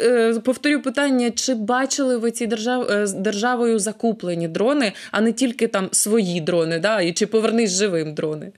повторю 0.44 0.80
питання: 0.80 1.30
чи 1.30 1.54
бачили 1.54 2.16
ви 2.16 2.30
ці 2.30 2.46
держави? 2.46 3.06
Державою 3.34 3.78
закуплені 3.78 4.48
дрони, 4.48 4.92
а 5.10 5.20
не 5.20 5.32
тільки 5.32 5.68
там 5.68 5.88
свої 5.92 6.40
дрони, 6.40 6.78
да? 6.78 7.00
і 7.00 7.12
чи 7.12 7.26
повернись 7.26 7.70
живим 7.70 8.14
дрони. 8.14 8.52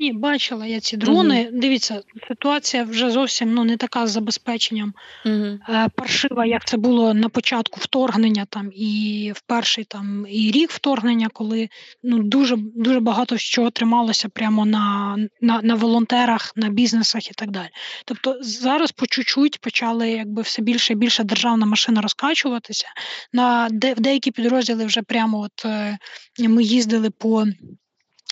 Ні, 0.00 0.12
бачила 0.12 0.66
я 0.66 0.80
ці 0.80 0.96
дрони. 0.96 1.50
uh 1.52 1.60
Дивіться, 1.60 2.02
ситуація 2.28 2.84
вже 2.84 3.10
зовсім 3.10 3.54
ну 3.54 3.64
не 3.64 3.76
така 3.76 4.06
з 4.06 4.10
забезпеченням 4.10 4.94
uh 5.26 5.58
е, 5.68 5.88
паршива, 5.94 6.46
як 6.46 6.64
це 6.64 6.76
було 6.76 7.14
на 7.14 7.28
початку 7.28 7.80
вторгнення, 7.80 8.46
там 8.50 8.70
і 8.74 9.32
в 9.36 9.40
перший 9.40 9.84
там 9.84 10.26
і 10.28 10.50
рік 10.50 10.70
вторгнення, 10.70 11.28
коли 11.32 11.68
ну 12.02 12.22
дуже 12.22 12.56
дуже 12.56 13.00
багато 13.00 13.38
що 13.38 13.70
трималося 13.70 14.28
прямо 14.28 14.66
на 14.66 15.16
на, 15.40 15.60
на 15.62 15.74
волонтерах, 15.74 16.52
на 16.56 16.68
бізнесах 16.68 17.30
і 17.30 17.34
так 17.34 17.50
далі. 17.50 17.68
Тобто 18.04 18.36
зараз 18.40 18.92
по 18.92 19.06
чуть-чуть 19.06 19.60
почали 19.60 20.10
якби 20.10 20.42
все 20.42 20.62
більше 20.62 20.92
і 20.92 20.96
більше 20.96 21.24
державна 21.24 21.66
машина 21.66 22.00
розкачуватися. 22.00 22.86
На 23.32 23.68
де 23.70 23.94
в 23.94 24.00
деякі 24.00 24.30
підрозділи 24.30 24.84
вже 24.84 25.02
прямо 25.02 25.40
от 25.40 25.64
е, 25.64 25.98
ми 26.38 26.62
їздили 26.62 27.10
по. 27.10 27.46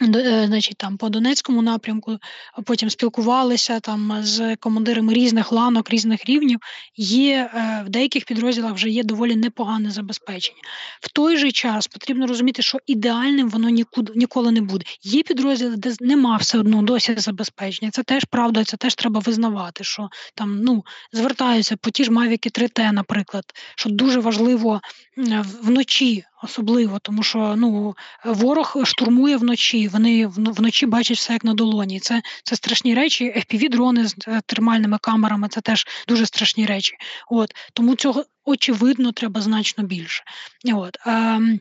Е, 0.03 0.47
значить, 0.47 0.77
там 0.77 0.97
по 0.97 1.09
Донецькому 1.09 1.63
напрямку, 1.63 2.19
потім 2.65 2.91
спілкувалися 2.91 3.81
там 3.81 4.19
з 4.23 4.57
командирами 4.57 5.15
різних 5.15 5.53
ланок, 5.53 5.91
різних 5.91 6.25
рівнів. 6.25 6.59
Є 6.97 7.51
е, 7.55 7.83
в 7.87 7.89
деяких 7.89 8.25
підрозділах 8.25 8.75
вже 8.75 8.89
є 8.89 9.05
доволі 9.05 9.37
непогане 9.37 9.91
забезпечення. 9.91 10.61
В 11.01 11.13
той 11.13 11.37
же 11.37 11.53
час 11.53 11.87
потрібно 11.87 12.27
розуміти, 12.27 12.63
що 12.63 12.79
ідеальним 12.87 13.49
воно 13.49 13.69
нікуди 13.69 14.13
ніколи 14.17 14.53
не 14.53 14.61
буде. 14.61 14.85
Є 15.03 15.23
підрозділи, 15.23 15.77
де 15.77 15.95
нема 16.01 16.37
все 16.37 16.59
одно 16.59 16.83
досі 16.83 17.15
забезпечення. 17.17 17.91
Це 17.91 18.03
теж 18.03 18.25
правда, 18.25 18.65
це 18.65 18.77
теж 18.77 18.95
треба 18.95 19.21
визнавати. 19.21 19.85
Що 19.85 20.09
там 20.35 20.61
ну 20.63 20.85
звертаються 21.13 21.77
по 21.77 21.91
ті 21.91 22.05
ж 22.05 22.11
Мавіки 22.11 22.49
3Т, 22.49 22.93
наприклад, 22.93 23.45
що 23.77 23.91
дуже 23.91 24.21
важливо 24.21 24.81
вночі 25.63 26.25
особливо, 26.43 26.99
тому 26.99 27.23
що 27.23 27.55
ну 27.57 27.95
ворог 28.25 28.77
штурмує 28.85 29.37
вночі. 29.37 29.89
Вони 29.89 30.27
вночі 30.27 30.87
бачать 30.87 31.17
все 31.17 31.33
як 31.33 31.45
на 31.45 31.55
долоні. 31.55 32.01
Це 32.01 32.23
це 32.45 32.57
страшні 32.57 32.95
речі. 32.95 33.33
fpv 33.37 33.71
дрони 33.71 34.07
з 34.09 34.17
е, 34.29 34.41
термальними 34.47 34.99
камерами 34.99 35.49
це 35.49 35.61
теж 35.61 35.87
дуже 36.09 36.27
страшні 36.27 36.67
речі. 36.67 36.97
От 37.29 37.55
тому 37.73 37.95
цього 37.95 38.25
очевидно 38.45 39.13
треба 39.13 39.41
значно 39.41 39.85
більше. 39.85 40.25
От. 40.75 40.97
Ем, 41.07 41.59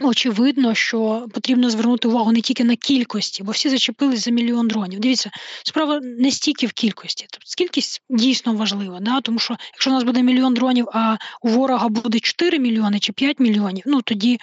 Очевидно, 0.00 0.74
що 0.74 1.26
потрібно 1.34 1.70
звернути 1.70 2.08
увагу 2.08 2.32
не 2.32 2.40
тільки 2.40 2.64
на 2.64 2.76
кількості, 2.76 3.42
бо 3.42 3.52
всі 3.52 3.68
зачепились 3.68 4.24
за 4.24 4.30
мільйон 4.30 4.68
дронів. 4.68 5.00
Дивіться, 5.00 5.30
справа 5.64 6.00
не 6.00 6.30
стільки 6.30 6.66
в 6.66 6.72
кількості, 6.72 7.26
тобто 7.30 7.50
кількість 7.56 8.02
дійсно 8.10 8.54
важлива, 8.54 9.00
да? 9.00 9.20
тому 9.20 9.38
що 9.38 9.56
якщо 9.72 9.90
у 9.90 9.94
нас 9.94 10.04
буде 10.04 10.22
мільйон 10.22 10.54
дронів, 10.54 10.88
а 10.92 11.16
у 11.42 11.48
ворога 11.48 11.88
буде 11.88 12.20
4 12.20 12.58
мільйони 12.58 12.98
чи 12.98 13.12
5 13.12 13.40
мільйонів, 13.40 13.82
ну 13.86 14.02
тоді 14.02 14.38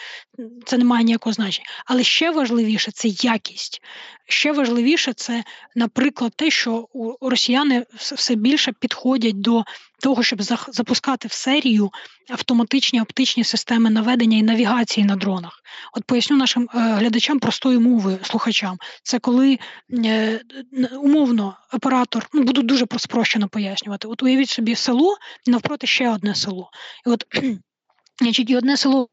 це 0.65 0.77
не 0.77 0.85
має 0.85 1.03
ніякого 1.03 1.33
значення. 1.33 1.65
Але 1.85 2.03
ще 2.03 2.31
важливіше 2.31 2.91
це 2.91 3.07
якість. 3.07 3.81
Ще 4.27 4.51
важливіше 4.51 5.13
це, 5.13 5.43
наприклад, 5.75 6.33
те, 6.35 6.51
що 6.51 6.87
росіяни 7.21 7.85
все 7.95 8.35
більше 8.35 8.71
підходять 8.79 9.41
до 9.41 9.63
того, 10.01 10.23
щоб 10.23 10.41
запускати 10.67 11.27
в 11.27 11.31
серію 11.31 11.91
автоматичні 12.29 13.01
оптичні 13.01 13.43
системи 13.43 13.89
наведення 13.89 14.37
і 14.37 14.43
навігації 14.43 15.05
на 15.05 15.15
дронах. 15.15 15.61
От 15.93 16.03
поясню 16.03 16.37
нашим 16.37 16.63
е, 16.63 16.79
глядачам 16.79 17.39
простою 17.39 17.81
мовою, 17.81 18.19
слухачам. 18.23 18.77
Це 19.03 19.19
коли 19.19 19.59
е, 20.05 20.41
умовно 21.01 21.57
оператор, 21.73 22.29
ну 22.33 22.43
буду 22.43 22.61
дуже 22.61 22.85
спрощено 22.97 23.47
пояснювати. 23.47 24.07
От 24.07 24.23
уявіть 24.23 24.49
собі 24.49 24.75
село 24.75 25.17
навпроти 25.47 25.87
ще 25.87 26.09
одне 26.09 26.35
село. 26.35 26.69
І 27.07 27.09
от 27.09 27.25
значить, 28.21 28.49
і 28.49 28.57
одне 28.57 28.77
село 28.77 29.09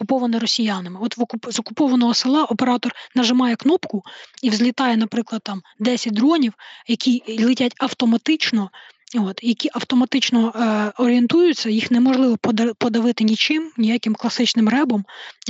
окуповане 0.00 0.38
росіянами. 0.38 1.00
От 1.02 1.16
в 1.16 1.22
окуп... 1.22 1.52
з 1.52 1.58
окупованого 1.58 2.14
села 2.14 2.44
оператор 2.44 2.92
нажимає 3.14 3.56
кнопку 3.56 4.02
і 4.42 4.50
взлітає, 4.50 4.96
наприклад, 4.96 5.42
там 5.44 5.62
10 5.78 6.12
дронів, 6.12 6.52
які 6.88 7.22
летять 7.44 7.74
автоматично 7.78 8.70
от, 9.18 9.40
які 9.42 9.70
автоматично 9.72 10.52
е, 10.56 11.02
орієнтуються, 11.02 11.70
їх 11.70 11.90
неможливо 11.90 12.36
подавити 12.78 13.24
нічим, 13.24 13.72
ніяким 13.76 14.14
класичним 14.14 14.68
ребом, 14.68 15.04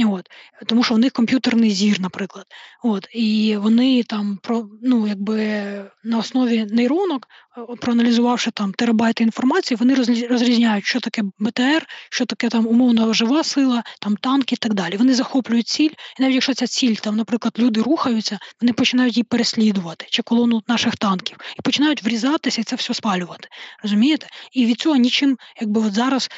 от, 0.07 0.31
тому 0.66 0.83
що 0.83 0.94
в 0.94 0.99
них 0.99 1.12
комп'ютерний 1.12 1.70
зір, 1.70 2.01
наприклад. 2.01 2.46
От, 2.83 3.09
І 3.12 3.57
вони 3.57 4.03
там 4.03 4.38
про 4.42 4.68
ну, 4.83 5.07
якби 5.07 5.37
на 6.05 6.18
основі 6.18 6.66
нейронок, 6.70 7.29
проаналізувавши 7.81 8.51
там 8.51 8.73
терабайти 8.73 9.25
інформації, 9.25 9.79
вони 9.81 9.95
розрізняють, 10.27 10.85
що 10.85 11.01
таке 11.01 11.23
БТР, 11.39 11.87
що 12.11 12.27
таке 12.27 12.49
там 12.49 12.67
умовно 12.67 13.13
жива 13.13 13.45
сила, 13.45 13.83
там 14.01 14.17
танки 14.17 14.55
і 14.55 14.59
так 14.59 14.75
далі. 14.75 14.97
Вони 14.97 15.15
захоплюють 15.15 15.69
ціль, 15.69 15.91
і 16.19 16.23
навіть 16.23 16.35
якщо 16.35 16.55
ця 16.55 16.67
ціль, 16.67 16.95
там, 16.95 17.17
наприклад, 17.17 17.55
люди 17.59 17.83
рухаються, 17.83 18.39
вони 18.61 18.73
починають 18.73 19.17
її 19.17 19.25
переслідувати 19.25 20.07
чи 20.11 20.23
колону 20.23 20.63
наших 20.69 20.97
танків 20.97 21.37
і 21.59 21.63
починають 21.63 22.03
врізатися 22.03 22.61
і 22.61 22.65
це 22.65 22.77
все 22.77 22.95
спалювати. 22.95 23.49
Розумієте? 23.83 24.27
І 24.53 24.67
від 24.67 24.81
цього 24.81 24.97
нічим, 24.97 25.39
якби 25.61 25.81
от 25.81 25.95
зараз 25.95 26.31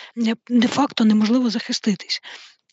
де-факто 0.49 1.05
неможливо 1.05 1.51
захиститись. 1.51 2.21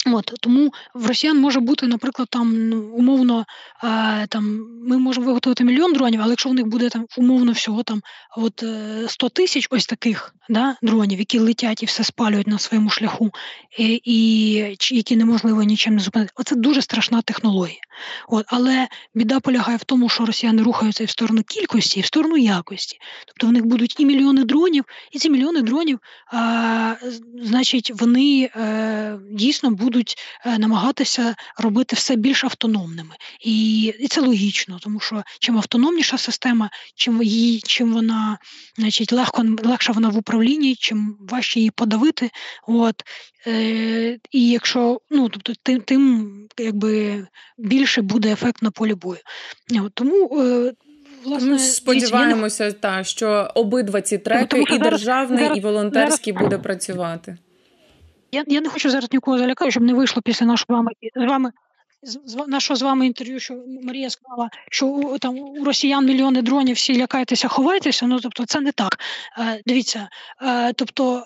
От 0.06 0.34
тому 0.40 0.74
в 0.94 1.08
росіян 1.08 1.38
може 1.38 1.60
бути, 1.60 1.88
наприклад, 1.88 2.28
там 2.32 2.70
ну, 2.70 2.82
умовно 2.82 3.46
е, 3.84 4.28
там 4.28 4.60
ми 4.88 4.98
можемо 4.98 5.26
виготовити 5.26 5.64
мільйон 5.64 5.94
дронів, 5.94 6.22
але 6.22 6.30
якщо 6.30 6.50
в 6.50 6.54
них 6.54 6.68
буде 6.68 6.90
там 6.90 7.06
умовно 7.18 7.52
всього 7.52 7.84
там 7.84 8.02
от 8.38 8.64
100 9.08 9.28
е, 9.28 9.30
тисяч 9.30 9.68
ось 9.70 9.86
таких 9.86 10.36
да, 10.50 10.76
дронів, 10.82 11.20
які 11.20 11.40
летять 11.40 11.84
і 11.84 11.86
все 11.86 12.04
спалюють 12.04 12.48
на 12.48 12.60
своєму 12.60 12.90
шляху, 12.90 13.32
і, 13.78 14.02
і 14.04 14.52
які 14.92 15.16
неможливо 15.16 15.64
нічим 15.64 15.96
не 15.96 16.00
зупинити, 16.00 16.32
оце 16.36 16.56
дуже 16.56 16.82
страшна 16.82 17.22
технологія. 17.22 17.80
От, 18.28 18.46
Але 18.48 18.88
біда 19.16 19.40
полягає 19.40 19.78
в 19.78 19.84
тому, 19.84 20.10
що 20.10 20.26
росіяни 20.26 20.64
рухаються 20.64 21.04
і 21.04 21.08
в 21.08 21.10
сторону 21.10 21.44
кількості, 21.44 22.00
і 22.00 22.04
в 22.04 22.06
сторону 22.06 22.38
якості. 22.38 22.98
Тобто 23.28 23.48
в 23.48 23.52
них 23.52 23.66
будуть 23.66 24.00
і 24.00 24.06
мільйони 24.06 24.44
дронів, 24.44 24.86
і 25.12 25.20
ці 25.20 25.30
мільйони 25.30 25.62
дронів, 25.62 26.00
а, 26.34 26.96
значить, 27.42 27.92
вони 27.96 28.50
е, 28.56 29.20
дійсно 29.32 29.72
будуть 29.72 29.89
будуть 29.90 30.18
е, 30.46 30.58
намагатися 30.58 31.36
робити 31.58 31.96
все 31.96 32.16
більш 32.16 32.44
автономними, 32.44 33.16
і 33.42 33.82
і 34.00 34.08
це 34.08 34.22
логічно, 34.22 34.80
тому 34.82 35.00
що 35.00 35.24
чим 35.40 35.58
автономніша 35.58 36.18
система, 36.18 36.70
чим 36.96 37.24
її, 37.24 37.60
чим 37.60 37.94
вона 37.94 38.38
значить, 38.78 39.14
легко 39.14 39.46
легша 39.64 39.92
вона 39.94 40.10
в 40.10 40.18
управлінні, 40.18 40.76
чим 40.76 41.18
важче 41.20 41.60
її 41.60 41.72
подавити. 41.72 42.30
От 42.68 43.04
е, 43.48 44.18
І 44.32 44.50
якщо 44.50 45.02
ну 45.10 45.30
тобто, 45.30 45.54
тим, 45.64 45.82
тим 45.82 46.32
якби 46.58 47.28
більше 47.58 48.02
буде 48.02 48.32
ефект 48.32 48.62
на 48.62 48.72
полі 48.72 48.94
бою. 48.94 49.20
От, 49.72 49.94
Тому 49.94 50.42
е, 50.42 50.74
Власне, 51.24 51.50
Ми 51.50 51.60
сподіваємося, 51.60 52.72
та 52.72 53.04
що 53.04 53.52
обидва 53.56 54.02
ці 54.02 54.18
треки, 54.18 54.46
Тому, 54.46 54.64
і 54.76 54.80
державний, 54.80 55.44
зараз, 55.44 55.58
і 55.58 55.62
волонтерський 55.62 56.34
зараз... 56.34 56.46
буде 56.46 56.64
працювати. 56.64 57.38
Я 58.32 58.44
я 58.48 58.62
не 58.62 58.70
хочу 58.70 58.90
зараз 58.90 59.12
нікого 59.14 59.38
залякати, 59.38 59.72
щоб 59.72 59.84
не 59.84 59.94
вийшло 59.94 60.22
після 60.22 60.46
нашого 60.46 60.78
вами 60.78 60.92
з 61.16 61.26
вами 61.26 61.52
з 62.04 62.36
нашого 62.48 62.78
з 62.78 62.82
вами 62.82 63.08
інтерв'ю, 63.08 63.40
що 63.40 63.64
Марія 63.84 64.10
сказала, 64.10 64.50
що 64.72 65.18
там 65.22 65.40
у 65.40 65.64
росіян 65.64 66.06
мільйони 66.06 66.42
дронів, 66.42 66.76
всі 66.76 67.02
лякайтеся, 67.02 67.48
ховайтеся. 67.48 68.06
Ну 68.06 68.20
тобто, 68.20 68.46
це 68.46 68.60
не 68.60 68.72
так. 68.72 69.00
Е, 69.40 69.62
Дивіться, 69.66 70.10
е, 70.42 70.74
тобто. 70.74 71.24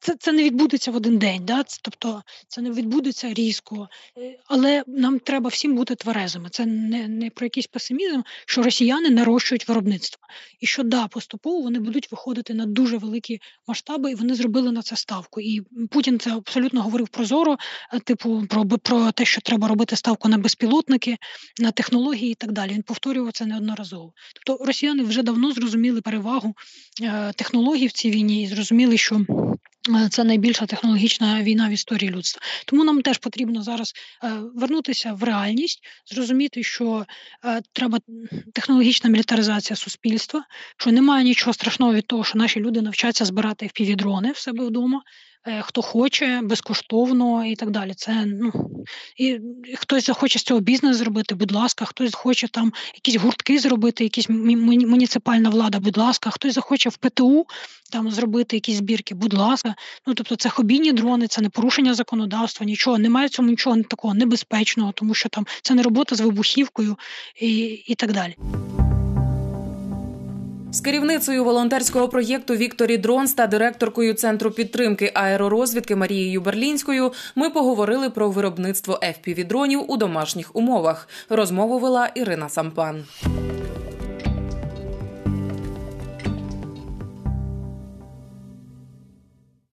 Це 0.00 0.16
це 0.18 0.32
не 0.32 0.44
відбудеться 0.44 0.90
в 0.90 0.96
один 0.96 1.18
день, 1.18 1.44
да? 1.44 1.62
Це, 1.62 1.78
тобто 1.82 2.22
це 2.48 2.60
не 2.60 2.70
відбудеться 2.70 3.34
різко. 3.34 3.88
Е, 4.18 4.38
але 4.46 4.84
нам 4.86 5.18
треба 5.18 5.48
всім 5.48 5.74
бути 5.74 5.94
тверезими. 5.94 6.48
Це 6.50 6.66
не 6.66 7.08
не 7.08 7.30
про 7.30 7.46
якийсь 7.46 7.66
песимізм, 7.66 8.20
що 8.46 8.62
росіяни 8.62 9.10
нарощують 9.10 9.68
виробництво. 9.68 10.22
І 10.60 10.66
що 10.66 10.82
да, 10.82 11.08
поступово 11.08 11.62
вони 11.62 11.78
будуть 11.78 12.10
виходити 12.12 12.54
на 12.54 12.66
дуже 12.66 12.96
великі 12.96 13.40
масштаби, 13.66 14.10
і 14.10 14.14
вони 14.14 14.34
зробили 14.34 14.72
на 14.72 14.82
це 14.82 14.96
ставку. 14.96 15.40
І 15.40 15.60
Путін 15.90 16.18
це 16.18 16.30
абсолютно 16.30 16.82
говорив 16.82 17.08
прозоро, 17.08 17.56
е, 17.92 17.98
типу, 17.98 18.46
про 18.48 18.64
про 18.64 19.12
те, 19.12 19.24
що 19.24 19.40
треба 19.40 19.68
робити 19.68 19.96
ставку 19.96 20.28
на 20.28 20.38
безпілотники, 20.38 21.16
на 21.58 21.70
технології 21.70 22.32
і 22.32 22.34
так 22.34 22.52
далі. 22.52 22.72
Він 22.72 22.82
повторював 22.82 23.32
це 23.32 23.46
неодноразово. 23.46 24.12
Тобто 24.34 24.64
росіяни 24.64 25.02
вже 25.02 25.22
давно 25.22 25.52
зрозуміли 25.52 26.00
перевагу 26.00 26.54
е, 27.02 27.32
технологій 27.36 27.86
в 27.86 27.92
цій 27.92 28.10
війні 28.10 28.42
і 28.42 28.46
зрозуміли, 28.46 28.98
що. 28.98 29.20
Це 30.10 30.24
найбільша 30.24 30.66
технологічна 30.66 31.42
війна 31.42 31.68
в 31.68 31.72
історії 31.72 32.10
людства. 32.10 32.42
Тому 32.66 32.84
нам 32.84 33.02
теж 33.02 33.18
потрібно 33.18 33.62
зараз 33.62 33.92
е, 34.24 34.32
вернутися 34.54 35.12
в 35.12 35.22
реальність, 35.22 35.80
зрозуміти, 36.06 36.62
що 36.62 37.06
е, 37.44 37.60
треба 37.72 37.98
технологічна 38.52 39.10
мілітаризація 39.10 39.76
суспільства, 39.76 40.44
що 40.76 40.92
немає 40.92 41.24
нічого 41.24 41.52
страшного 41.54 41.94
від 41.94 42.06
того, 42.06 42.24
що 42.24 42.38
наші 42.38 42.60
люди 42.60 42.82
навчаться 42.82 43.24
збирати 43.24 43.66
впівдрони 43.66 44.32
в 44.32 44.38
себе 44.38 44.64
вдома. 44.64 45.02
Хто 45.62 45.82
хоче 45.82 46.40
безкоштовно 46.42 47.44
і 47.46 47.56
так 47.56 47.70
далі. 47.70 47.94
Це 47.94 48.24
ну 48.26 48.52
і 49.16 49.40
хтось 49.76 50.06
захоче 50.06 50.38
з 50.38 50.42
цього 50.42 50.60
бізнес 50.60 50.96
зробити, 50.96 51.34
будь 51.34 51.52
ласка, 51.52 51.84
хтось 51.84 52.14
хоче 52.14 52.48
там 52.48 52.72
якісь 52.94 53.16
гуртки 53.16 53.58
зробити, 53.58 54.04
якісь 54.04 54.28
муніципальна 54.28 55.50
влада, 55.50 55.80
будь 55.80 55.96
ласка, 55.96 56.30
хтось 56.30 56.54
захоче 56.54 56.88
в 56.88 56.96
ПТУ 56.96 57.46
там 57.92 58.10
зробити 58.10 58.56
якісь 58.56 58.76
збірки, 58.76 59.14
будь 59.14 59.34
ласка. 59.34 59.74
Ну 60.06 60.14
тобто, 60.14 60.36
це 60.36 60.48
хобійні 60.48 60.92
дрони, 60.92 61.26
це 61.26 61.40
не 61.40 61.48
порушення 61.48 61.94
законодавства, 61.94 62.66
нічого 62.66 62.98
немає 62.98 63.26
в 63.26 63.30
цьому 63.30 63.50
нічого 63.50 63.82
такого 63.82 64.14
небезпечного, 64.14 64.92
тому 64.92 65.14
що 65.14 65.28
там 65.28 65.46
це 65.62 65.74
не 65.74 65.82
робота 65.82 66.16
з 66.16 66.20
вибухівкою 66.20 66.96
і, 67.40 67.62
і 67.66 67.94
так 67.94 68.12
далі. 68.12 68.36
З 70.72 70.80
керівницею 70.80 71.44
волонтерського 71.44 72.08
проєкту 72.08 72.54
Victory 72.54 72.96
Drones 72.98 73.34
та 73.34 73.46
директоркою 73.46 74.14
центру 74.14 74.50
підтримки 74.50 75.12
аеророзвідки 75.14 75.96
Марією 75.96 76.40
Берлінською 76.40 77.12
ми 77.34 77.50
поговорили 77.50 78.10
про 78.10 78.30
виробництво 78.30 79.00
fpv 79.02 79.46
дронів 79.46 79.90
у 79.90 79.96
домашніх 79.96 80.56
умовах. 80.56 81.08
Розмову 81.28 81.78
вела 81.78 82.10
Ірина 82.14 82.48
Сампан. 82.48 83.04